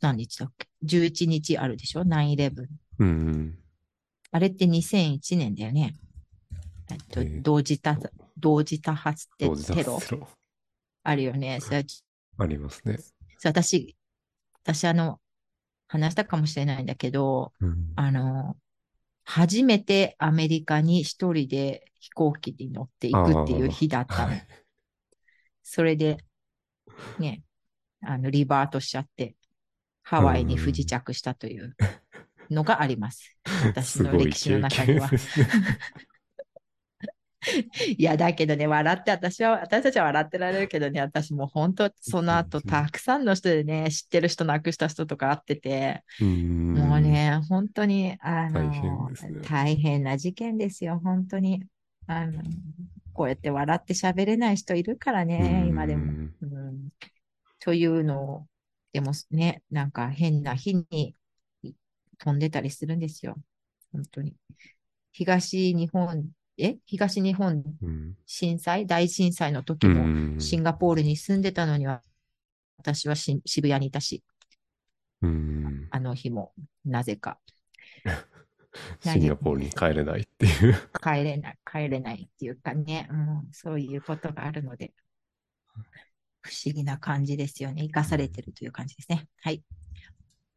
[0.01, 2.67] 何日だっけ ?11 日あるでしょ ?9-11。
[2.99, 3.59] うん。
[4.33, 5.95] あれって2001年だよね。
[6.91, 7.97] えっとえー、同時多、
[8.38, 8.92] 同時多
[9.38, 10.29] テロ発テロ？
[11.03, 11.59] あるよね。
[11.61, 11.85] それ
[12.38, 12.98] ありますね。
[13.44, 13.96] 私、
[14.64, 15.20] 私あの、
[15.87, 17.92] 話したかもしれないんだけど、うん。
[17.96, 18.57] あの、
[19.24, 24.29] 初めてアメリカに一人で飛行機に乗っていくっていう日だったの。
[24.29, 24.46] はい。
[25.62, 26.18] それで、
[27.18, 27.42] ね、
[28.03, 29.35] あの、リバートしちゃって、
[30.03, 31.77] ハワイに不時着したという
[32.51, 33.37] のがあります。
[33.64, 35.11] 私すごいの歴史の経中には。
[37.97, 46.75] いや、だけどね、笑って、私は、私たちは笑ってられるけどね、私もう本当、その後、うんたくさんの人でね、知ってる人亡くした人とか会ってて、うん。
[46.75, 51.65] もうね、本当に、あの、大変ね大変な事件ですよ、本当に。
[52.07, 52.43] あの、
[53.13, 56.31] こうやって笑って喋れない人いるからね、今でも。
[57.61, 58.47] というのを、
[58.93, 61.15] でもね、なんか変な日に
[62.19, 63.37] 飛んでたりするんですよ。
[63.93, 64.35] 本当に。
[65.13, 68.16] 東日本、え東日本うん。
[68.27, 70.40] 震災、大震災の時うもん。
[70.40, 72.03] シンガポールに住んでたのには、
[72.79, 74.25] 私はし渋谷にいたし、
[75.23, 75.88] うん。
[75.90, 76.53] あの日も、
[76.85, 77.38] なぜか。
[79.01, 80.75] シンガポールに帰れないっていう。
[81.03, 84.92] 帰れない、帰れないっていうかね、うん、そういうことがあるので、
[86.42, 87.83] 不思議な感じですよね。
[87.85, 89.29] 生かされてるという感じですね。
[89.40, 89.62] はい。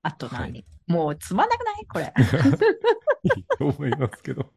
[0.03, 1.85] あと何、はいもうつまんなくない？
[1.87, 2.13] これ。
[3.23, 4.51] いいと思いますけど。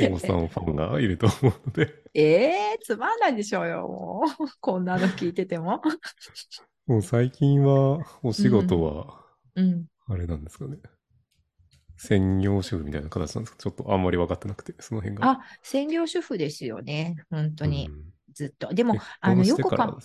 [0.00, 2.02] 大さんファンがいると思うので。
[2.14, 4.46] ええつまんないでしょうよ、もう。
[4.60, 5.82] こんなの聞いてても。
[6.86, 9.86] もう最近は、お仕事は、うん。
[10.08, 10.78] あれなんですかね。
[11.98, 13.58] 専業主婦みたいな形なんですか？
[13.58, 15.30] ちょっとあんまり分かってなくて、その辺が。
[15.30, 17.16] あ、専業主婦ですよね。
[17.30, 17.88] 本当に。
[17.88, 18.74] うんずっと。
[18.74, 19.96] でも結、あの、よくか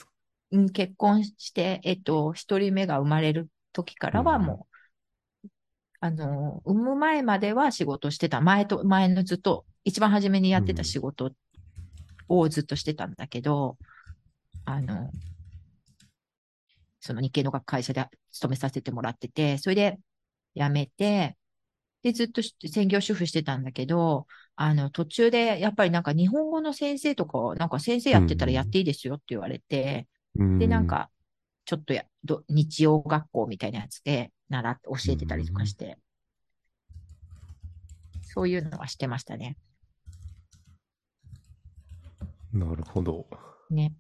[0.52, 4.71] うん、結婚して、えっと、一人目が生まれる時からはもう、
[6.02, 8.42] あの、産む前までは仕事してた。
[8.42, 11.32] 前と、前のずっと、一番初めにやってた仕事
[12.28, 13.78] をずっとしてたんだけど、
[14.66, 15.12] あの、
[17.00, 20.00] その日系の会社で勤めさせてもらってて、それで
[20.56, 21.38] 辞めて、
[22.04, 30.08] で、ずっとし専業主婦してたんだけど、あの、途中で、やっぱりなんか日本語の先生とか、なんか先生やってたらやっていいですよって言われて、
[30.58, 31.12] で、なん、か、
[31.66, 35.98] ちょっとや、ど日曜学校みたいなやつで習って、教えてたりとかして、
[38.24, 39.58] そういうのはしてましたね。
[39.58, 39.72] うん
[42.54, 43.28] なるほど。
[43.70, 43.96] ね。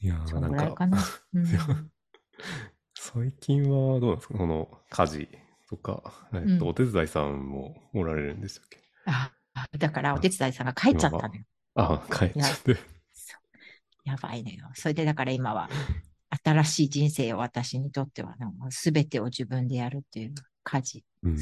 [0.00, 0.98] いやーなんかか、な。
[1.34, 1.46] うん、
[2.98, 4.38] 最近はどうですか？
[4.38, 5.28] この家事
[5.68, 8.82] とか、えっと、うんお手伝いさんもおられるんでしたっけ？
[9.04, 9.32] あ
[9.76, 11.44] だから、お手伝いさんが帰っちゃったのよ。
[11.74, 12.76] あ、帰っちゃって。
[14.04, 14.70] やばいのよ。
[14.74, 15.68] それで、だから今は、
[16.48, 18.34] 新しい人生を私にとっては、
[18.70, 20.34] すべてを自分でやるっていう
[20.64, 21.36] 家事、うん。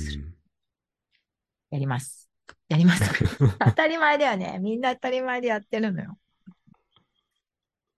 [1.71, 2.29] やります。
[2.69, 3.05] やります。
[3.59, 4.59] 当たり前だよね。
[4.61, 6.19] みんな当たり前でやってるのよ。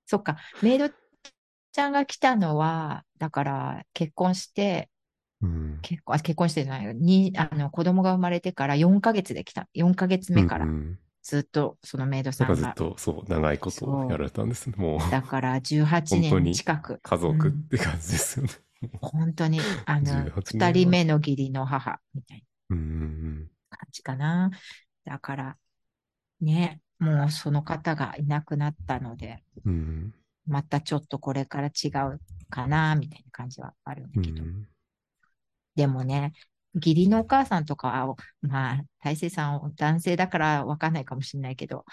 [0.07, 4.91] そっか、メイドちゃんが来たのは、だから結婚して、
[5.41, 5.79] うん。
[5.83, 6.93] 結婚、あ結婚してないよ。
[6.93, 9.69] に、あの、子供が生まれてから4ヶ月で来た。
[9.75, 12.55] 4ヶ月目からうんうんずっとそのメイドさんが。
[12.57, 14.75] ずっと、そう、長いことをやられたんですね。
[14.79, 17.01] もう、だから18年近く。
[17.03, 18.53] 家族って感じですよね。
[19.03, 24.51] 本当に、あの、18年二人目の義理の母みたいうんうんな感じかな。
[25.05, 25.57] だから、
[26.41, 29.73] ね、もうその方がいなくなったので、うん。
[29.73, 30.15] うん
[30.47, 34.43] またちょっとこれから違うかな、みたいな感じはあるんうだけど。
[34.43, 34.67] ん。
[35.75, 36.33] でもね、
[36.79, 41.85] 義理のお母さんとかは、まあ、大勢さん、男性だからわかんないかもしれないけど、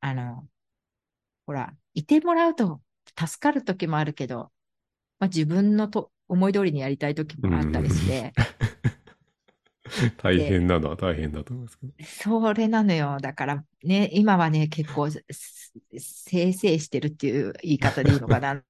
[0.00, 0.46] あの、ほ
[1.46, 2.80] ほら、いてもらうと
[3.18, 4.52] 助かる時もあるけど、
[5.18, 8.32] まあ、自分のと思い通りにやりたい時もあったりして、
[10.18, 11.92] 大変なのは大変だと思いますけど。
[12.04, 13.18] それなのよ。
[13.20, 15.22] だからね、今はね、結構、す
[15.98, 18.62] せいせいしてるっていう言い方でいいのかな。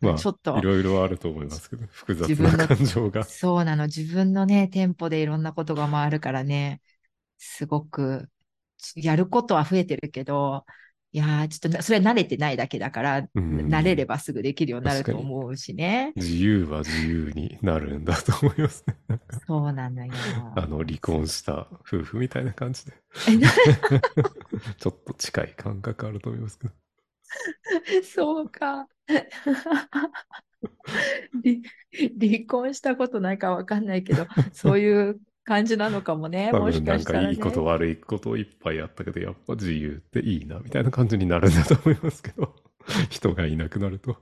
[0.00, 3.24] まあ、ちょっといろいろあると思いますけど、複雑な感情が。
[3.24, 3.86] そうなの。
[3.86, 6.80] 自分のね、テンポでいろんなことが回るからね、
[7.38, 8.28] すごく、
[8.94, 10.64] やることは増えてるけど、
[11.12, 16.12] いやー、ちょっとな、それは慣れてないだけだから、うん慣れればすぐできるようになると思うしね。
[16.16, 18.96] 自由は自由になるんだと思いますね。
[19.46, 20.12] そうなのよ。
[20.54, 22.92] あの、離婚した夫婦みたいな感じで、
[24.78, 26.74] ちょっと近い感覚あると思いますけど。
[28.04, 28.88] そうか。
[31.44, 31.60] 離
[32.20, 36.50] 離婚したことないかわかんないけど、 そういう感じなのかもね。
[36.52, 37.30] 多もし分なんかかしたらね。
[37.32, 42.54] いいこと悪いこといっぱいあったけど、やっぱ自由っていいな、みたいな感じになるんだと思いますけど。
[43.10, 44.16] 人がいなくなると。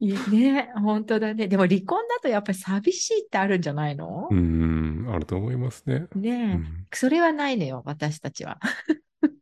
[0.00, 1.48] いいね、本当だね。
[1.48, 4.28] でも離婚だとやっぱり寂しいってあるんじゃないの？
[4.30, 6.06] うーん、あると思いますね。
[6.14, 6.86] うねえ、ん。
[6.94, 8.58] それはないのよ、私たちは。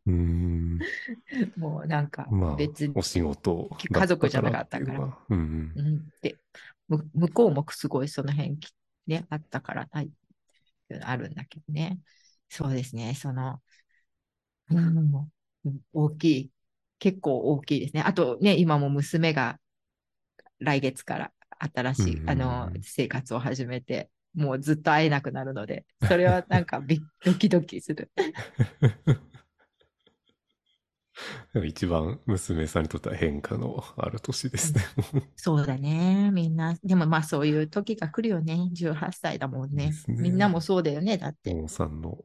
[0.05, 0.56] うーん
[1.57, 5.17] もうなんかまあ別に、、お仕事家族じゃなかったから。
[5.29, 6.37] うんうん、で、
[6.87, 8.71] む向こうもすごいその辺き
[9.07, 10.11] ね、あったから、はい、
[11.01, 11.99] あるんだけどね。
[12.49, 13.59] そうですね、その、
[14.69, 15.29] うん、
[15.93, 16.51] 大きい、
[16.99, 18.01] 結構大きいですね。
[18.01, 19.59] あとね、今も娘が
[20.59, 21.31] 来月から
[21.73, 22.29] 新しい、うん。
[22.29, 28.11] あの、生活を始めて、もうずっと会えなくなるので、それはなんかびドキドキする。
[31.65, 34.81] 一番娘さんにとっては変化のある年ですね。
[35.35, 36.31] そうだね。
[36.31, 38.69] みんな、でもまあそういう時が来るよね。
[38.73, 39.87] 18歳だもんね。
[39.87, 41.17] ねみんなもそうだよね。
[41.17, 41.53] だって。
[41.53, 42.23] モーさんの、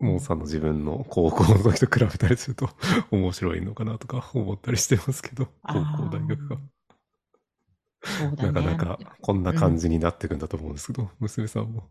[0.00, 2.68] モーさんの自分の高校の時と比べたりすると
[3.12, 6.58] 面白いのかなとか 思ったりしてますけど、高校、大学が。
[8.04, 8.52] そうだね。
[8.52, 11.90] なかなかこんな感じになっていくんだと思うんですけど、娘さんも。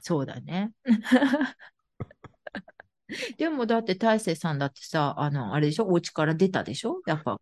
[0.00, 0.72] そうだね。
[3.38, 5.86] でもだって大勢さんだってさ、あの、あれでしょ？
[5.86, 7.00] お家から出たでしょ？
[7.06, 7.40] やっぱ、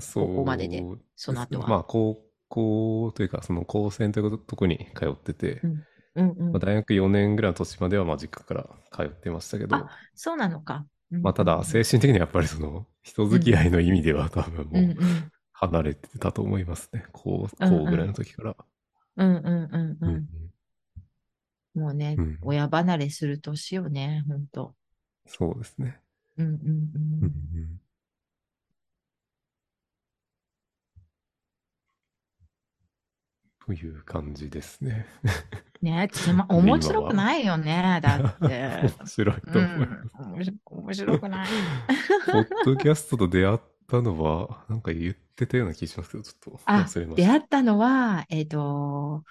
[0.00, 0.82] そうここまでで
[1.16, 5.84] その後はまあ、高校というか、その高専というとこに通ってて、うん
[6.14, 6.58] うんうんまあ、。
[6.58, 10.86] 大学4年ぐらいの年までは、まあ、実家から通ってましたけど、あそうなのか。
[11.10, 17.04] うんまあ、ただ、精神的にはやっぱりその、人付き合いの意味では多分うんうもうん離れてたと思いますね。
[17.12, 18.56] 高うぐらいの時から。
[19.16, 20.26] うんうんうんううんん。
[21.80, 24.74] もうねうん、親離れする年よね、ほんと。
[25.28, 26.00] そうですね。
[26.38, 26.56] うんうんう
[27.22, 27.80] うんん。
[33.66, 35.06] という感じですね。
[35.82, 38.90] ねつま、面白くないよね、だって。
[38.98, 39.92] 面白いと思います。
[40.18, 40.34] うん、
[40.84, 41.48] 面白くない。
[42.32, 47.14] ポッドキャストと出会ったのは、なんか言ってたような気がしますけど、ちょっとあ忘れました。
[47.14, 49.22] 出会ったのは、えっ、と、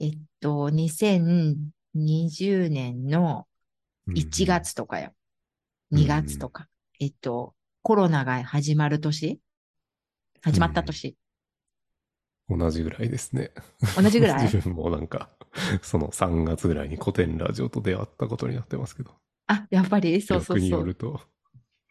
[0.00, 3.46] えっと、2020年の
[4.14, 5.14] 1月とかよ。
[5.90, 6.68] うん2月とか。
[7.00, 9.38] えっと、コロナが始まる年？
[10.42, 11.14] 始まった年？
[12.50, 12.58] うん。
[12.58, 13.50] 同じぐらいですね。
[13.94, 14.42] 同じぐらい？
[14.48, 15.30] 自分もなんか、
[15.82, 19.10] その3月ぐらいに古典ラジオと出会ったことになってますけど。
[19.46, 20.20] あ、やっぱり？
[20.20, 20.68] そうそうそう。
[20.68, 21.20] よると。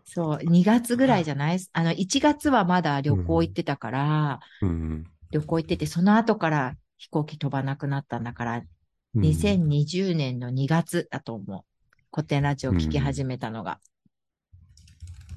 [0.05, 1.59] そう、2月ぐらいじゃない？
[1.73, 5.05] あの、1月はまだ旅行行ってたから、うん。
[5.31, 8.67] 旅行行ってて、その後から飛行機飛ばなくなったんだから、うん
[9.19, 11.61] 2020年の2月だと思う。
[12.17, 13.79] 古典ラジオ聞き始めたのが。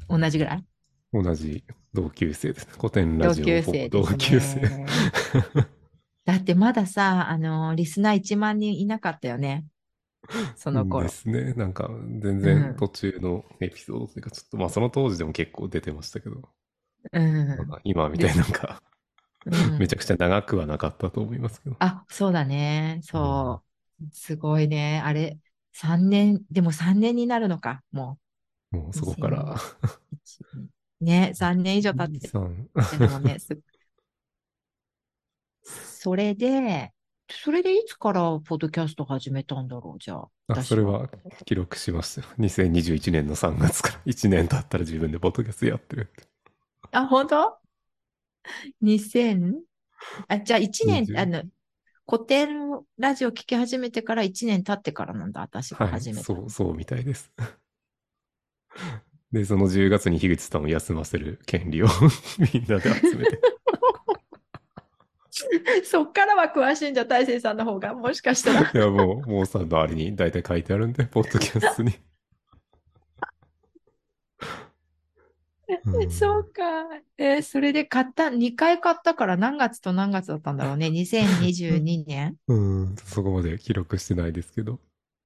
[0.09, 0.65] 同じぐらい？
[1.13, 1.63] 同じ
[1.95, 2.67] 同級生です。
[2.77, 4.61] 古典ラ同ジオ級生ほぼ同級生。
[4.61, 4.87] ね。
[6.25, 9.67] だってまださ、あの、リスナー1万人いなかったよね。
[10.57, 11.11] その頃で。
[11.11, 11.55] すね。
[11.55, 11.89] なんか、
[12.21, 16.49] 全うん然途中のエピソードというか、ちょっと、まあその当時でも結構出てましたけど、
[17.13, 17.81] うん。
[17.85, 18.83] 今みたいになんか、
[19.45, 21.77] うんめちゃくちゃ長くはなかったと思いますけど。
[21.79, 23.01] あ、そうだね。
[23.03, 23.65] そ
[24.03, 24.11] う。
[24.13, 25.01] すごいね。
[25.05, 25.39] あれ、
[25.73, 28.19] 3年、でも3年になるのか、も
[28.71, 29.57] もうそこから、
[31.01, 31.05] う。
[31.05, 33.59] ね、3年以上経って3、でもね、す
[35.63, 36.93] それで、
[37.31, 40.19] それでいつからポッドキャスト始めたんだろう、じゃあ。
[40.19, 41.09] あ、私それは
[41.45, 42.27] 記録しましたよ。
[42.39, 46.11] 2021年の3月から 1年経ったら自分でポッドキャストやってる。
[46.93, 47.59] あ、本当
[48.83, 49.55] ?2000?
[50.29, 51.43] あ、じゃあ1年、20あの、
[52.11, 52.49] 古典
[52.99, 56.25] ラジオ聞き始めてから1年経ってからなんだ、私がはい、始めた。
[56.25, 57.31] そう、そうみたいです。
[59.31, 61.87] で、その10月に樋口さんを休ませる権利を
[62.53, 63.41] みんなで集めて。
[65.87, 68.69] そっからは詳しいんじゃ、大勢さんの方が、もしかしたら。
[68.69, 71.93] いや、もう、もうさんのあれに大体書いてあるんで、ポッドキャストに。
[75.85, 76.63] うんそうか。
[77.19, 80.91] えーそれで買った、2回買ったから何月と何月だったんだろうね。
[80.91, 84.81] 2022年うん、そこまで記録してないですけど。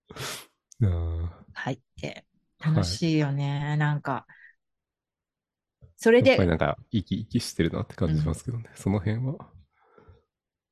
[0.83, 2.25] あー入って。
[2.59, 3.77] 楽しいよね。
[3.77, 4.27] なんか。
[5.97, 9.39] それで、やっぱりなんか生き生きしてるなって感じしますけどね、その辺は。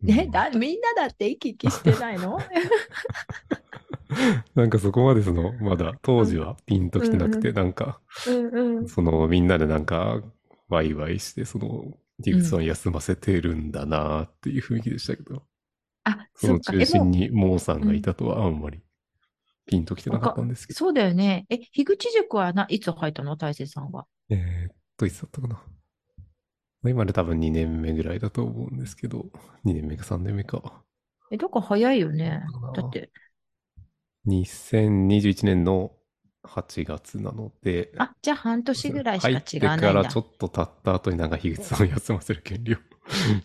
[0.06, 2.38] え、うんだ、みんなだって生き生きしてないの？
[4.54, 8.46] なんかそこまでその、まだ当時はピンときてなくて、うんなんか、うん
[8.78, 8.88] うん。
[8.88, 10.22] そのみんなでなんか、
[10.68, 15.42] ワイワイして、その、ディグさん休ませてるんだなっていう雰囲気でしたけど、
[16.04, 16.72] あ、そのそっか。
[16.74, 18.80] え、中心もにモーさんがいたとはあんまり
[19.66, 20.78] ピンときてう、なかったんですけど。
[20.78, 21.46] そうだよね。
[21.48, 23.36] え、樋口塾はな、いつ入ったの？
[23.36, 24.06] 大勢さんは。
[24.30, 25.62] えーっと、いつだったかな。
[26.82, 29.26] まあ今で多分2年目ぐらいだと思うんですけど、
[29.64, 30.82] 2年目か3年目か。
[31.30, 32.42] え、だから早いよね
[32.74, 33.10] だって、
[34.24, 35.92] 2021年の
[36.42, 40.20] 8月なので、あ、じゃあ半年ぐらいしか違わないんだからちょ。
[40.20, 42.78] っと経った後になんか樋口さんを休ませる権利を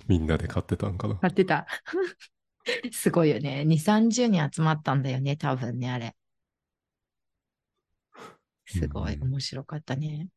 [0.07, 1.15] みんなで買ってたんかな。
[1.15, 1.67] 買ってた。
[2.91, 3.63] すごいよね。
[3.65, 6.15] 2、30人集まったんだよね、多分ね、あれ。
[8.65, 10.28] すごいうん面白かったね。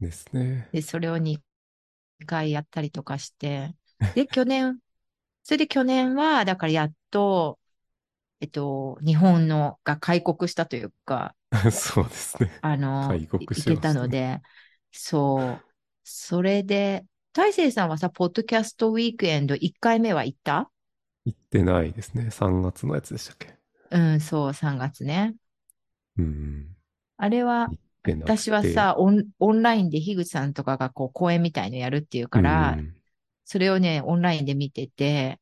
[0.00, 0.68] ですね。
[0.72, 3.74] で、それを2回やったりとかして、
[4.14, 4.78] で、去年、
[5.42, 7.58] それで去年は、だからやっと、
[8.44, 11.34] えっと、日本のが開国したというか、
[11.72, 12.50] そうですね。
[12.60, 14.42] あの、開国したねたので、
[14.92, 15.64] そう。
[16.02, 20.70] それで、大成さんはさ、ポッドキャストウィークエンド1回目は行った？
[21.24, 22.30] 行ってないですね。
[22.30, 23.54] 3月のやつでしたっけ？
[23.90, 25.34] うん、そう、3月ね。
[26.18, 26.76] うん。
[27.16, 27.70] あれは、
[28.24, 32.94] 私は、さ、オン、オンラインで樋口さんとかがこう講演みたいのやるっていうから、うん
[33.46, 35.38] それをね、オンラインで見てて、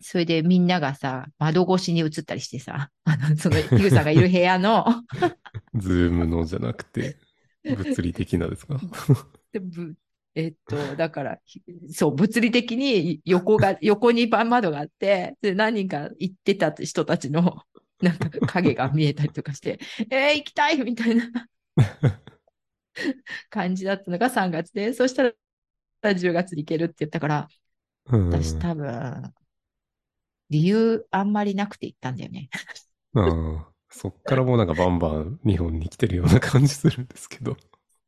[0.00, 4.84] それでみんながさ、窓越しに映ったりしてさ、あの、その、樋口さんがいる部屋の、
[5.74, 7.16] ズームのじゃなくて、
[7.64, 8.80] 物理的なですか？
[9.52, 9.94] でぶ
[10.34, 17.62] えっと、だから、ひそう、物理的に横が、 横に窓があって、で、何人か行ってた人たちの、
[18.00, 19.80] なんか影が見えたりとかして、
[20.10, 21.24] えー、行きたいみたいな。
[23.50, 27.48] 感じだったのが3月で、そしたら10月に行けるって言ったから、
[28.06, 28.28] うん。
[28.28, 29.32] 私多分、
[30.50, 32.48] 理由あんまりなくて行ったんだよね。
[33.14, 37.56] ああそっからもうなんかバンバン日本に来てるような感じするんですけど、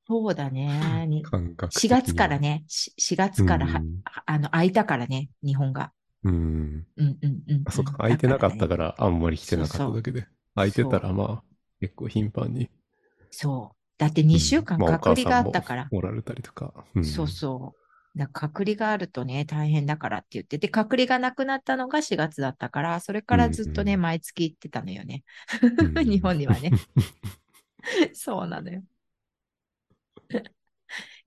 [0.07, 1.07] そうだね。
[1.07, 2.39] に感覚的4には月から。
[2.39, 5.93] ね、し4月からは、うんあの、空いたからね、日本が。
[6.25, 6.87] うん。
[6.97, 7.63] うんうんうん。
[7.65, 10.27] あ、そっか、空いてなかったからあんまり来てなかっただけで。
[10.55, 11.43] 空いてたらまあ、
[11.81, 12.71] 結構頻繁に。
[13.31, 13.77] そう。
[13.99, 15.89] だって2週間うんまあ隔離があったから。
[15.93, 16.85] おられたりとか。
[16.95, 17.80] うんそうそう。
[18.17, 25.23] だ隔離があるとね、大変だからって言って、で、隔離がなくなったのが4月だったから、それからずっとね、うんうん毎月行ってたのよね。
[25.95, 26.71] うん 日本にはね。
[28.15, 28.83] そうなのよ。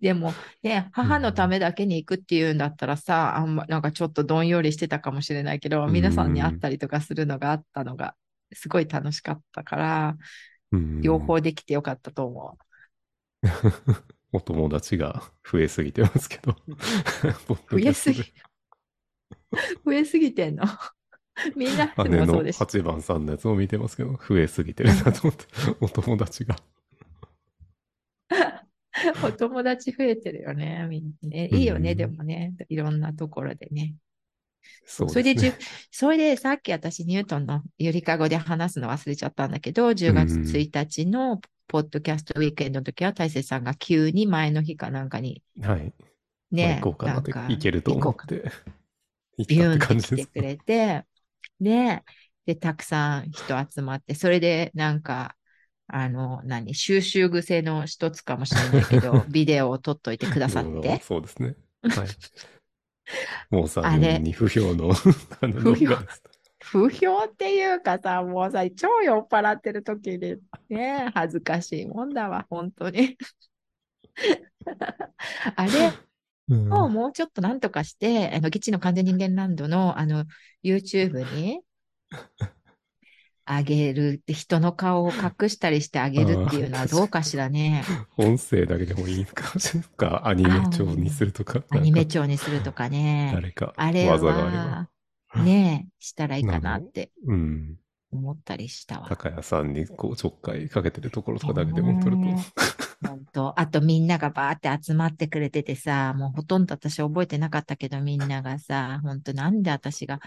[0.01, 8.15] でも、ね、母のためだけに行くっていうんだったらさ、あんま、なんかちょっとどんよりしてたかもしれないけど、うん皆さんに会ったりとかするのがあったのが、
[8.53, 10.17] すごい楽しかったから、
[10.71, 12.57] うん両方できてよかったと思
[14.33, 16.55] お友達が 増えすぎてますけど。
[17.69, 18.23] 増えすぎ、
[19.85, 20.65] 増えすぎてんの？
[21.55, 22.65] みんな、で姉のもそうでしょ。
[22.65, 25.45] 8番さんのやつを見てますけど、増えすぎてるなと思って、
[25.79, 26.55] お友達が。
[29.23, 31.49] お友達増えてるよね、みんなね。
[31.51, 32.53] いいよね、でもね。
[32.69, 33.95] いろんなところでね。
[34.85, 35.53] そうそれで
[35.91, 45.93] それでさっき私ニュートンのゆりかごで話すの忘れちゃったんだけど、10月うん1日のポッドキャストウィークエンドの時は大勢さんが急に前の日かなんかにはい。
[46.51, 48.51] ね、まあ行こうかなって、ん行けると思って、
[49.37, 50.31] 行ビューンって来てく。
[50.41, 51.05] れて、
[51.59, 52.03] で、
[52.45, 55.37] で、たくさん人集まって、それでなんか、
[55.87, 61.01] あの、何、収集癖の一つかもしれないけど、 ビデオを撮っといてくださっうんて。
[61.01, 61.55] そうですね。
[61.89, 62.17] はい。
[63.49, 64.91] もうさあれんに不評の、
[65.41, 65.95] あの、不評
[66.71, 70.37] 不評っていうかさ、もうさ、超酔っ払ってる時に、
[70.69, 73.17] ね、恥ずかしいもんだわ、本当に。
[75.55, 75.71] あれ
[76.49, 80.25] うんをもうちょっとなんとかして、あの、ギチの完全人間ランドの、あの、
[80.63, 81.61] YouTube に、
[83.45, 87.83] あげるって、人の顔を隠したりしてあげるっていうのはどうかしらね。
[88.17, 93.31] 音声だけでもいいかもしか、アニメ調にするとか、アニメ調にするとかね。
[93.33, 94.92] 誰かあれ技があれば。
[95.39, 97.75] は、ねしたらいいかなってうん。
[98.11, 99.07] 思ったりしたわ。
[99.09, 102.21] 高谷さんにこうちょっかいかけてるところとかだけでも撮ると。
[102.21, 102.37] ね
[103.01, 110.19] 本当あとみんながバーって集まってくれててさ、もうほとんど私覚えてなかったけどみんながさ、本当なんで私が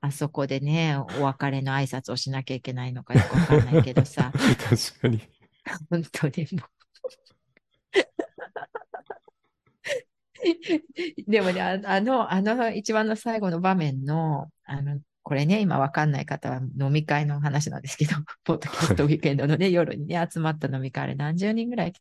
[0.00, 4.32] あそこでね、お別れの挨拶をしなきゃいけないのかよくわかんないけどさ、
[4.68, 5.20] 確かに。
[5.90, 6.81] 本当にもう。
[11.26, 18.12] でもね、ああの、あの一番の最後の場面の、あの、これね、今わかんない方は飲み会の話なんですけど、
[18.44, 21.92] ポッドキャストウィークエンドのね、夜にね、集まった飲み会あれ何十人ぐらい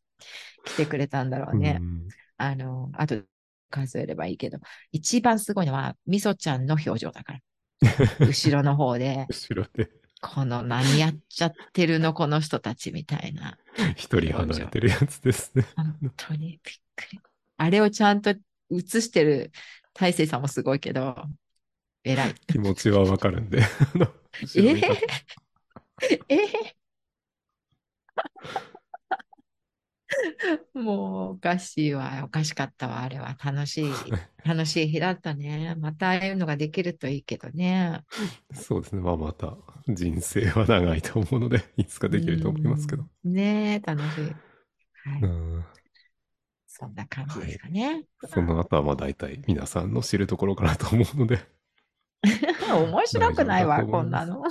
[0.65, 1.77] 来てくれたんだろうね。
[1.79, 3.21] うんあの、あと
[3.69, 4.57] 数えればいいけど、
[4.91, 7.39] 一番すごいのは、みそちゃんの表情だから。
[8.25, 13.57] 後ろの方で、後ろでこの何やっちゃってるの、この人たちみたいな。
[13.95, 15.65] 一人離れてるやつですね。
[15.75, 17.19] 本当にびっくり。
[17.61, 19.51] あれをちゃんと映してる
[19.93, 21.15] 大勢さんもすごいけど、
[22.03, 22.33] 偉い。
[22.47, 23.61] 気持ちはわかるんで。
[23.61, 24.07] あの
[24.41, 24.95] 後ろに立っ
[25.99, 26.35] てえ？
[30.73, 32.23] ー もうおかしいわ。
[32.25, 33.01] おかしかったわ。
[33.01, 33.91] あれは楽しい、
[34.43, 35.75] 楽しい日だったね。
[35.75, 38.01] またああいうのができるといいけどね。
[38.55, 39.03] そうですね。
[39.03, 39.55] まあまた
[39.87, 43.05] 人生は長いと思うので、いつかできると思いますけど。
[43.23, 43.33] うん。
[43.33, 44.41] ねえ、楽しい。
[45.03, 45.21] はい。
[45.21, 45.65] うん
[46.81, 48.05] そんな感じですかね。
[48.27, 51.39] その後はまあ大体皆さんの知るところかなと思うので。
[52.73, 54.43] 面白くないわ、こんなの。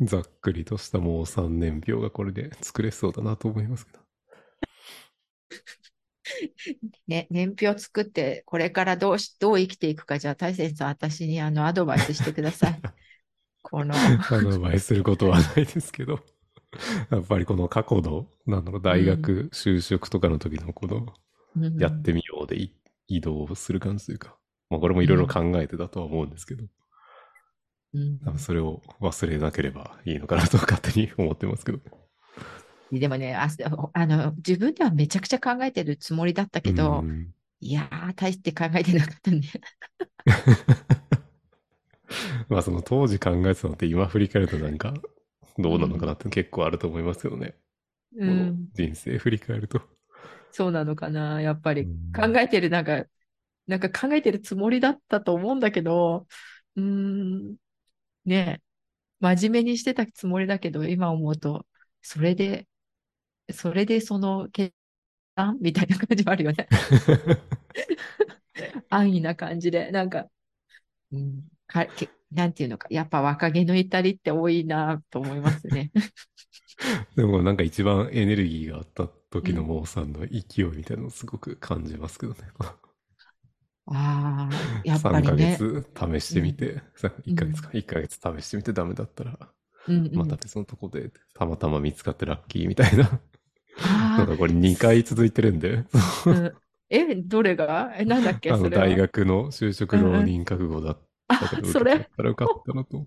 [0.00, 3.98] ざっくりとしたもう3年表がこれで作れそうだなと思いますけど。
[7.08, 12.80] ね、年表作って、これからどうし、どう生きていくか、じゃあ、大切さん、私にあの、アドバイスしてください。
[13.62, 16.22] この、アドバイスすることはないですけど。
[17.10, 21.06] やっぱりこの過去の、なんだろう、大学、就職とかの時のこの、
[21.56, 21.80] うん。
[21.80, 22.72] やってみようでい
[23.08, 24.36] 移動する感じというか、
[24.70, 26.64] まあこれもいろいろ考えてだとは思うんですけど、
[27.94, 28.18] うん。
[28.20, 31.78] 多分それを忘れなければいいのかなと勝手に思ってますけど。
[32.92, 33.48] でもねあ、
[33.92, 37.34] あの、自分ではめちゃくちゃ考えてるつもりだったけど、うん。
[37.60, 39.42] いやー、大して考えてなかったね。
[42.48, 44.94] まあその当時考えてたのって今振り返るとなんか
[45.58, 47.54] どうなのかなって結構あると思いますけどね。
[48.16, 49.82] うん、人生振り返ると。
[50.50, 51.40] そうなのかな。
[51.42, 53.04] やっぱりうん考えてる、なんか、
[53.66, 56.26] なんか考えてるつもりだったと思うんだけど、
[56.76, 57.56] うーん、
[58.24, 58.62] ねえ、
[59.20, 61.66] 真面目にしてたつもりだけど、今思うと、
[62.02, 62.68] それで、
[63.52, 64.74] それでその決
[65.36, 66.68] 断みたいな感じはあるよね。
[68.90, 70.26] 安易な感じで、なんか、
[71.12, 75.90] うん、かけなんていうのか、やっぱ若気の至りって多いなと思いますね。
[77.16, 82.38] でもなんか一番エネルギーがあった時のモーさんの勢いみたいなのをすごく感じますけどね。
[83.86, 85.58] ああ、やっぱ3ヶりね。
[85.58, 89.38] 月試してみて、さ1ヶ月か、1ヶ月試してみてダメだったら、
[89.86, 93.20] うんうんまた別のとこでたまたま見つかってラッキーみたいな。
[93.80, 96.58] あなんかこれ2回続いてるんで、あ、うん
[96.90, 97.94] え、どれが？
[97.98, 98.84] え、なんだっけそれは？
[98.84, 101.07] 大学の就職浪人覚悟だっ
[101.46, 103.06] たけど、あ、それらよかったなと。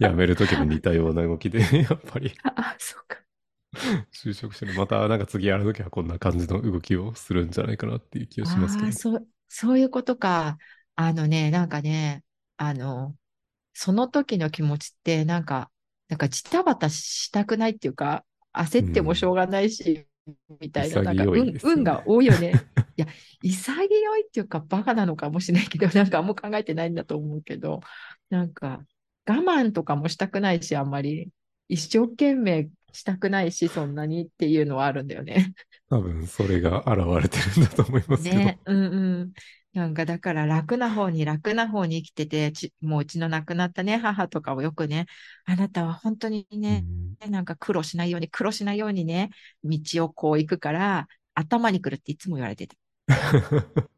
[0.00, 3.18] 辞める時も似たような動きで、 やっぱりあ、そうか。
[4.12, 4.74] 就職してる。
[4.74, 8.92] またなんか次やる時はこんな感じの動きをするんじゃないかなっていう気がしますけど。
[8.92, 10.58] そう、そういうことか。
[10.94, 12.24] あのね、なんかね、
[12.56, 13.14] あの、
[13.72, 15.70] その時の気持ちって、なんか、
[16.08, 20.07] なんかジタバタしたくないっていうか、焦ってもしょうがないし、
[20.60, 22.52] みたいな、なんかね運が多いよね。
[22.96, 23.06] いや、
[23.42, 27.80] 潔いっていうか、バカなのかもしれないけど、 なんかあんま考えてないんだと思うけど、
[28.30, 28.84] なんか、
[29.26, 31.30] 我慢とかもしたくないし、あんまり、
[31.68, 35.52] 一生懸命したくないし、そんなにっていうのはあるんだよね。
[35.90, 38.36] 多分それが現れてるんだと思いますけど。
[38.36, 38.86] ね、うんう
[39.24, 39.32] ん。
[39.78, 45.06] なんかだから楽な方に楽な方に生きてて、ちもううちの亡くなったね、母とかをよくね、
[45.44, 46.84] あなたは本当にね、
[47.28, 49.30] なんか苦労しないように、苦労しないようにね、
[49.62, 52.76] 道をこう行くから、頭に来るっていつも言われてた。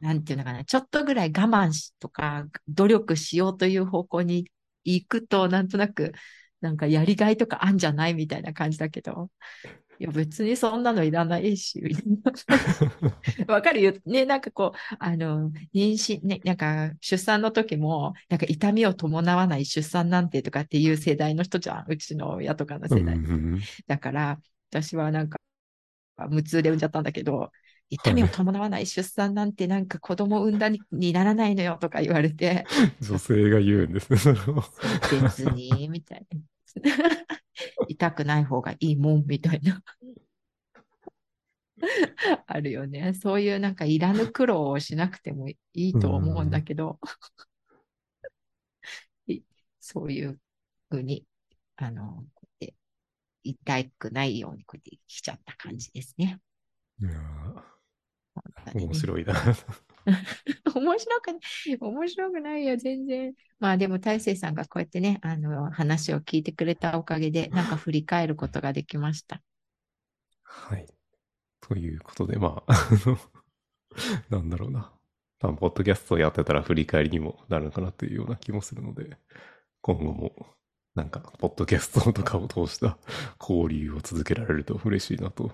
[0.00, 4.48] なんていうのかな、ちょっとぐらい我慢しとか、努力しようという方向に
[4.84, 6.12] 行くと、なんとなく、
[6.60, 9.30] なんかやりがいとかあんじゃないみたいな感じだけど、
[10.00, 11.82] いや別にそんなのいらないし。
[13.46, 13.92] わかるよ。
[14.06, 21.84] ね、なんかこう、あの、妊娠、ね、なんか出産の時も、なんか痛みを伴わない出産なんてとかっていう世代の人じゃん。
[21.88, 23.16] うちの親とかの世代。
[23.16, 24.40] うんうんだから、
[24.70, 25.38] 私はなんか、
[26.28, 27.50] 無痛で産んじゃったんだけど、
[27.90, 32.64] 痛みを伴わない出産なんてなんか子供産んだににならないのよとか言われて、
[33.00, 34.64] 女性が言うんですね、それを。
[35.22, 36.40] 別に、みたいな。
[37.88, 39.82] 痛くない方がいいもん、みたいな。
[42.46, 43.14] あるよね。
[43.14, 46.98] そういうなんかいらぬ苦労をしなくてもいいと思うんだけど、
[49.26, 49.42] い
[49.80, 50.38] そういう
[50.90, 51.26] ふうに、
[51.76, 52.74] あの、こうやって
[53.42, 56.40] 痛くないようにこうやって来ちゃった感じですね。
[57.00, 59.34] いやー面白いな。
[60.74, 63.34] 面白くない、面白くないよ、全然。
[63.58, 69.42] まあでも大成さんがこうやってね、あの、話を聞いてくれたおかげで、 なんか振り返ることができました。
[70.42, 70.86] はい。
[71.60, 73.18] ということで、まあ、あの、
[74.30, 74.92] なんだろうな。
[75.40, 79.16] まあ、ポッドキャストをやってたら振り返りにもなるのかなというような気もするので、
[79.80, 80.54] 今後も、
[80.94, 82.98] なんか、ポッドキャストとかを通した
[83.40, 85.52] 交流を続けられると嬉しいなと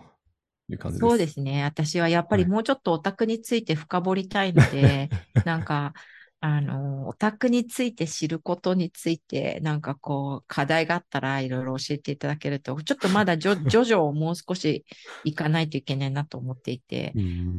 [0.71, 1.11] いう感じです。
[1.11, 1.65] そうですね。
[1.65, 5.11] 私はやっぱりはいもうちょっとオタクについて深掘りたいので、
[5.45, 5.95] なんか、
[6.41, 14.85] あの、オタクについて知ることについて、なんかこう、課題があったらいろいろ教えていただけると、ちょっとまだジョジョジョをもう少し
[15.23, 17.15] 行かないといけないなと思っていて。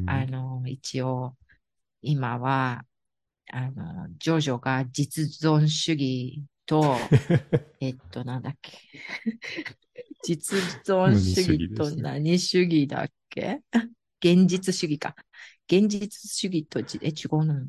[0.05, 1.35] あの、一応、
[2.01, 2.85] 今は、
[3.51, 6.97] あの、ジョジョが実存主義と、
[7.79, 8.71] えっと、なんだっけ。
[10.23, 13.61] 実存主義と何主義だっけ？
[14.23, 15.15] 現実主義か。
[15.67, 17.65] 現実主義とじ、え、違うの？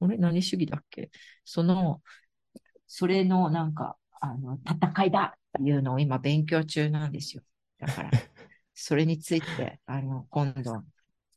[0.00, 0.18] あれ？
[0.18, 1.10] 何主義だっけ？
[1.44, 2.02] その、
[2.86, 7.42] それのなんか、あの、戦いだっていうのを今勉強中なんですよ。
[7.78, 8.10] だから、
[8.74, 10.84] それについて、あの、今度、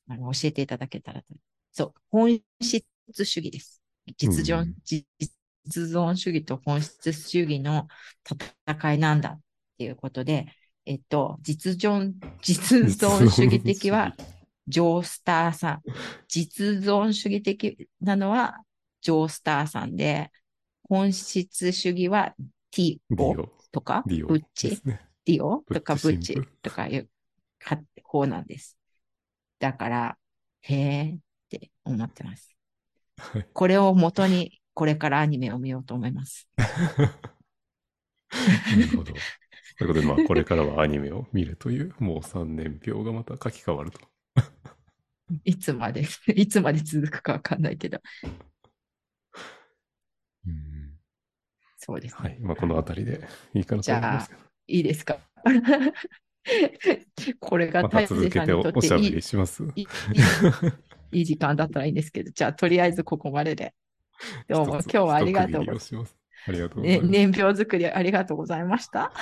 [0.08, 1.34] あの、教えていただけたらと。
[1.72, 2.84] そう、本質
[3.26, 3.82] 主義です。
[4.18, 5.06] 実存、うん実
[5.66, 7.88] 実存主義と本質主義の
[8.64, 9.42] 戦いなんだっ
[9.78, 10.48] ていうことで、
[10.86, 14.16] えっと、実存、実存主義的は、
[14.68, 15.82] ジョースターさん。
[16.28, 18.60] 実存主義的なのは、
[19.02, 20.32] ジョースターさんで、
[20.84, 22.36] 本質主義は
[22.72, 23.50] ティオ。
[23.72, 24.82] とか、ブッチ？
[25.26, 25.64] ディオ？
[25.74, 27.10] とかブッチとかいう
[27.60, 28.78] か方なんです。
[29.60, 30.18] だから、
[30.62, 31.18] へえっ
[31.50, 32.56] て思ってます。
[33.18, 33.48] はい。
[33.54, 36.48] これを元に、これからアニメを見ようと思います。
[36.58, 36.66] な
[38.76, 39.14] るほど。
[39.78, 44.00] ということで、まあ、これからはアニメを見るという、もう3年表がまた書き換わると。
[45.44, 46.04] いつまで、
[46.36, 48.00] いつまで続くかわかんないけど、
[50.46, 50.94] うん
[51.78, 52.30] そうですね。
[52.30, 52.40] はい。
[52.40, 53.22] まあ、このあたりで
[53.54, 54.42] いいかなと思いますけど。
[54.68, 55.20] いいですか？
[57.40, 59.64] これが大勢さん続けておにとっていいおしゃべりします？
[59.76, 59.88] いい
[61.12, 63.74] いい時間だったらいいんですけど、じゃあとりあえずここまでで。
[64.50, 66.16] どうも今日はありがとうございます。
[66.48, 67.12] ありがとうござねいます。
[67.12, 69.14] 年表作りありがとうございました。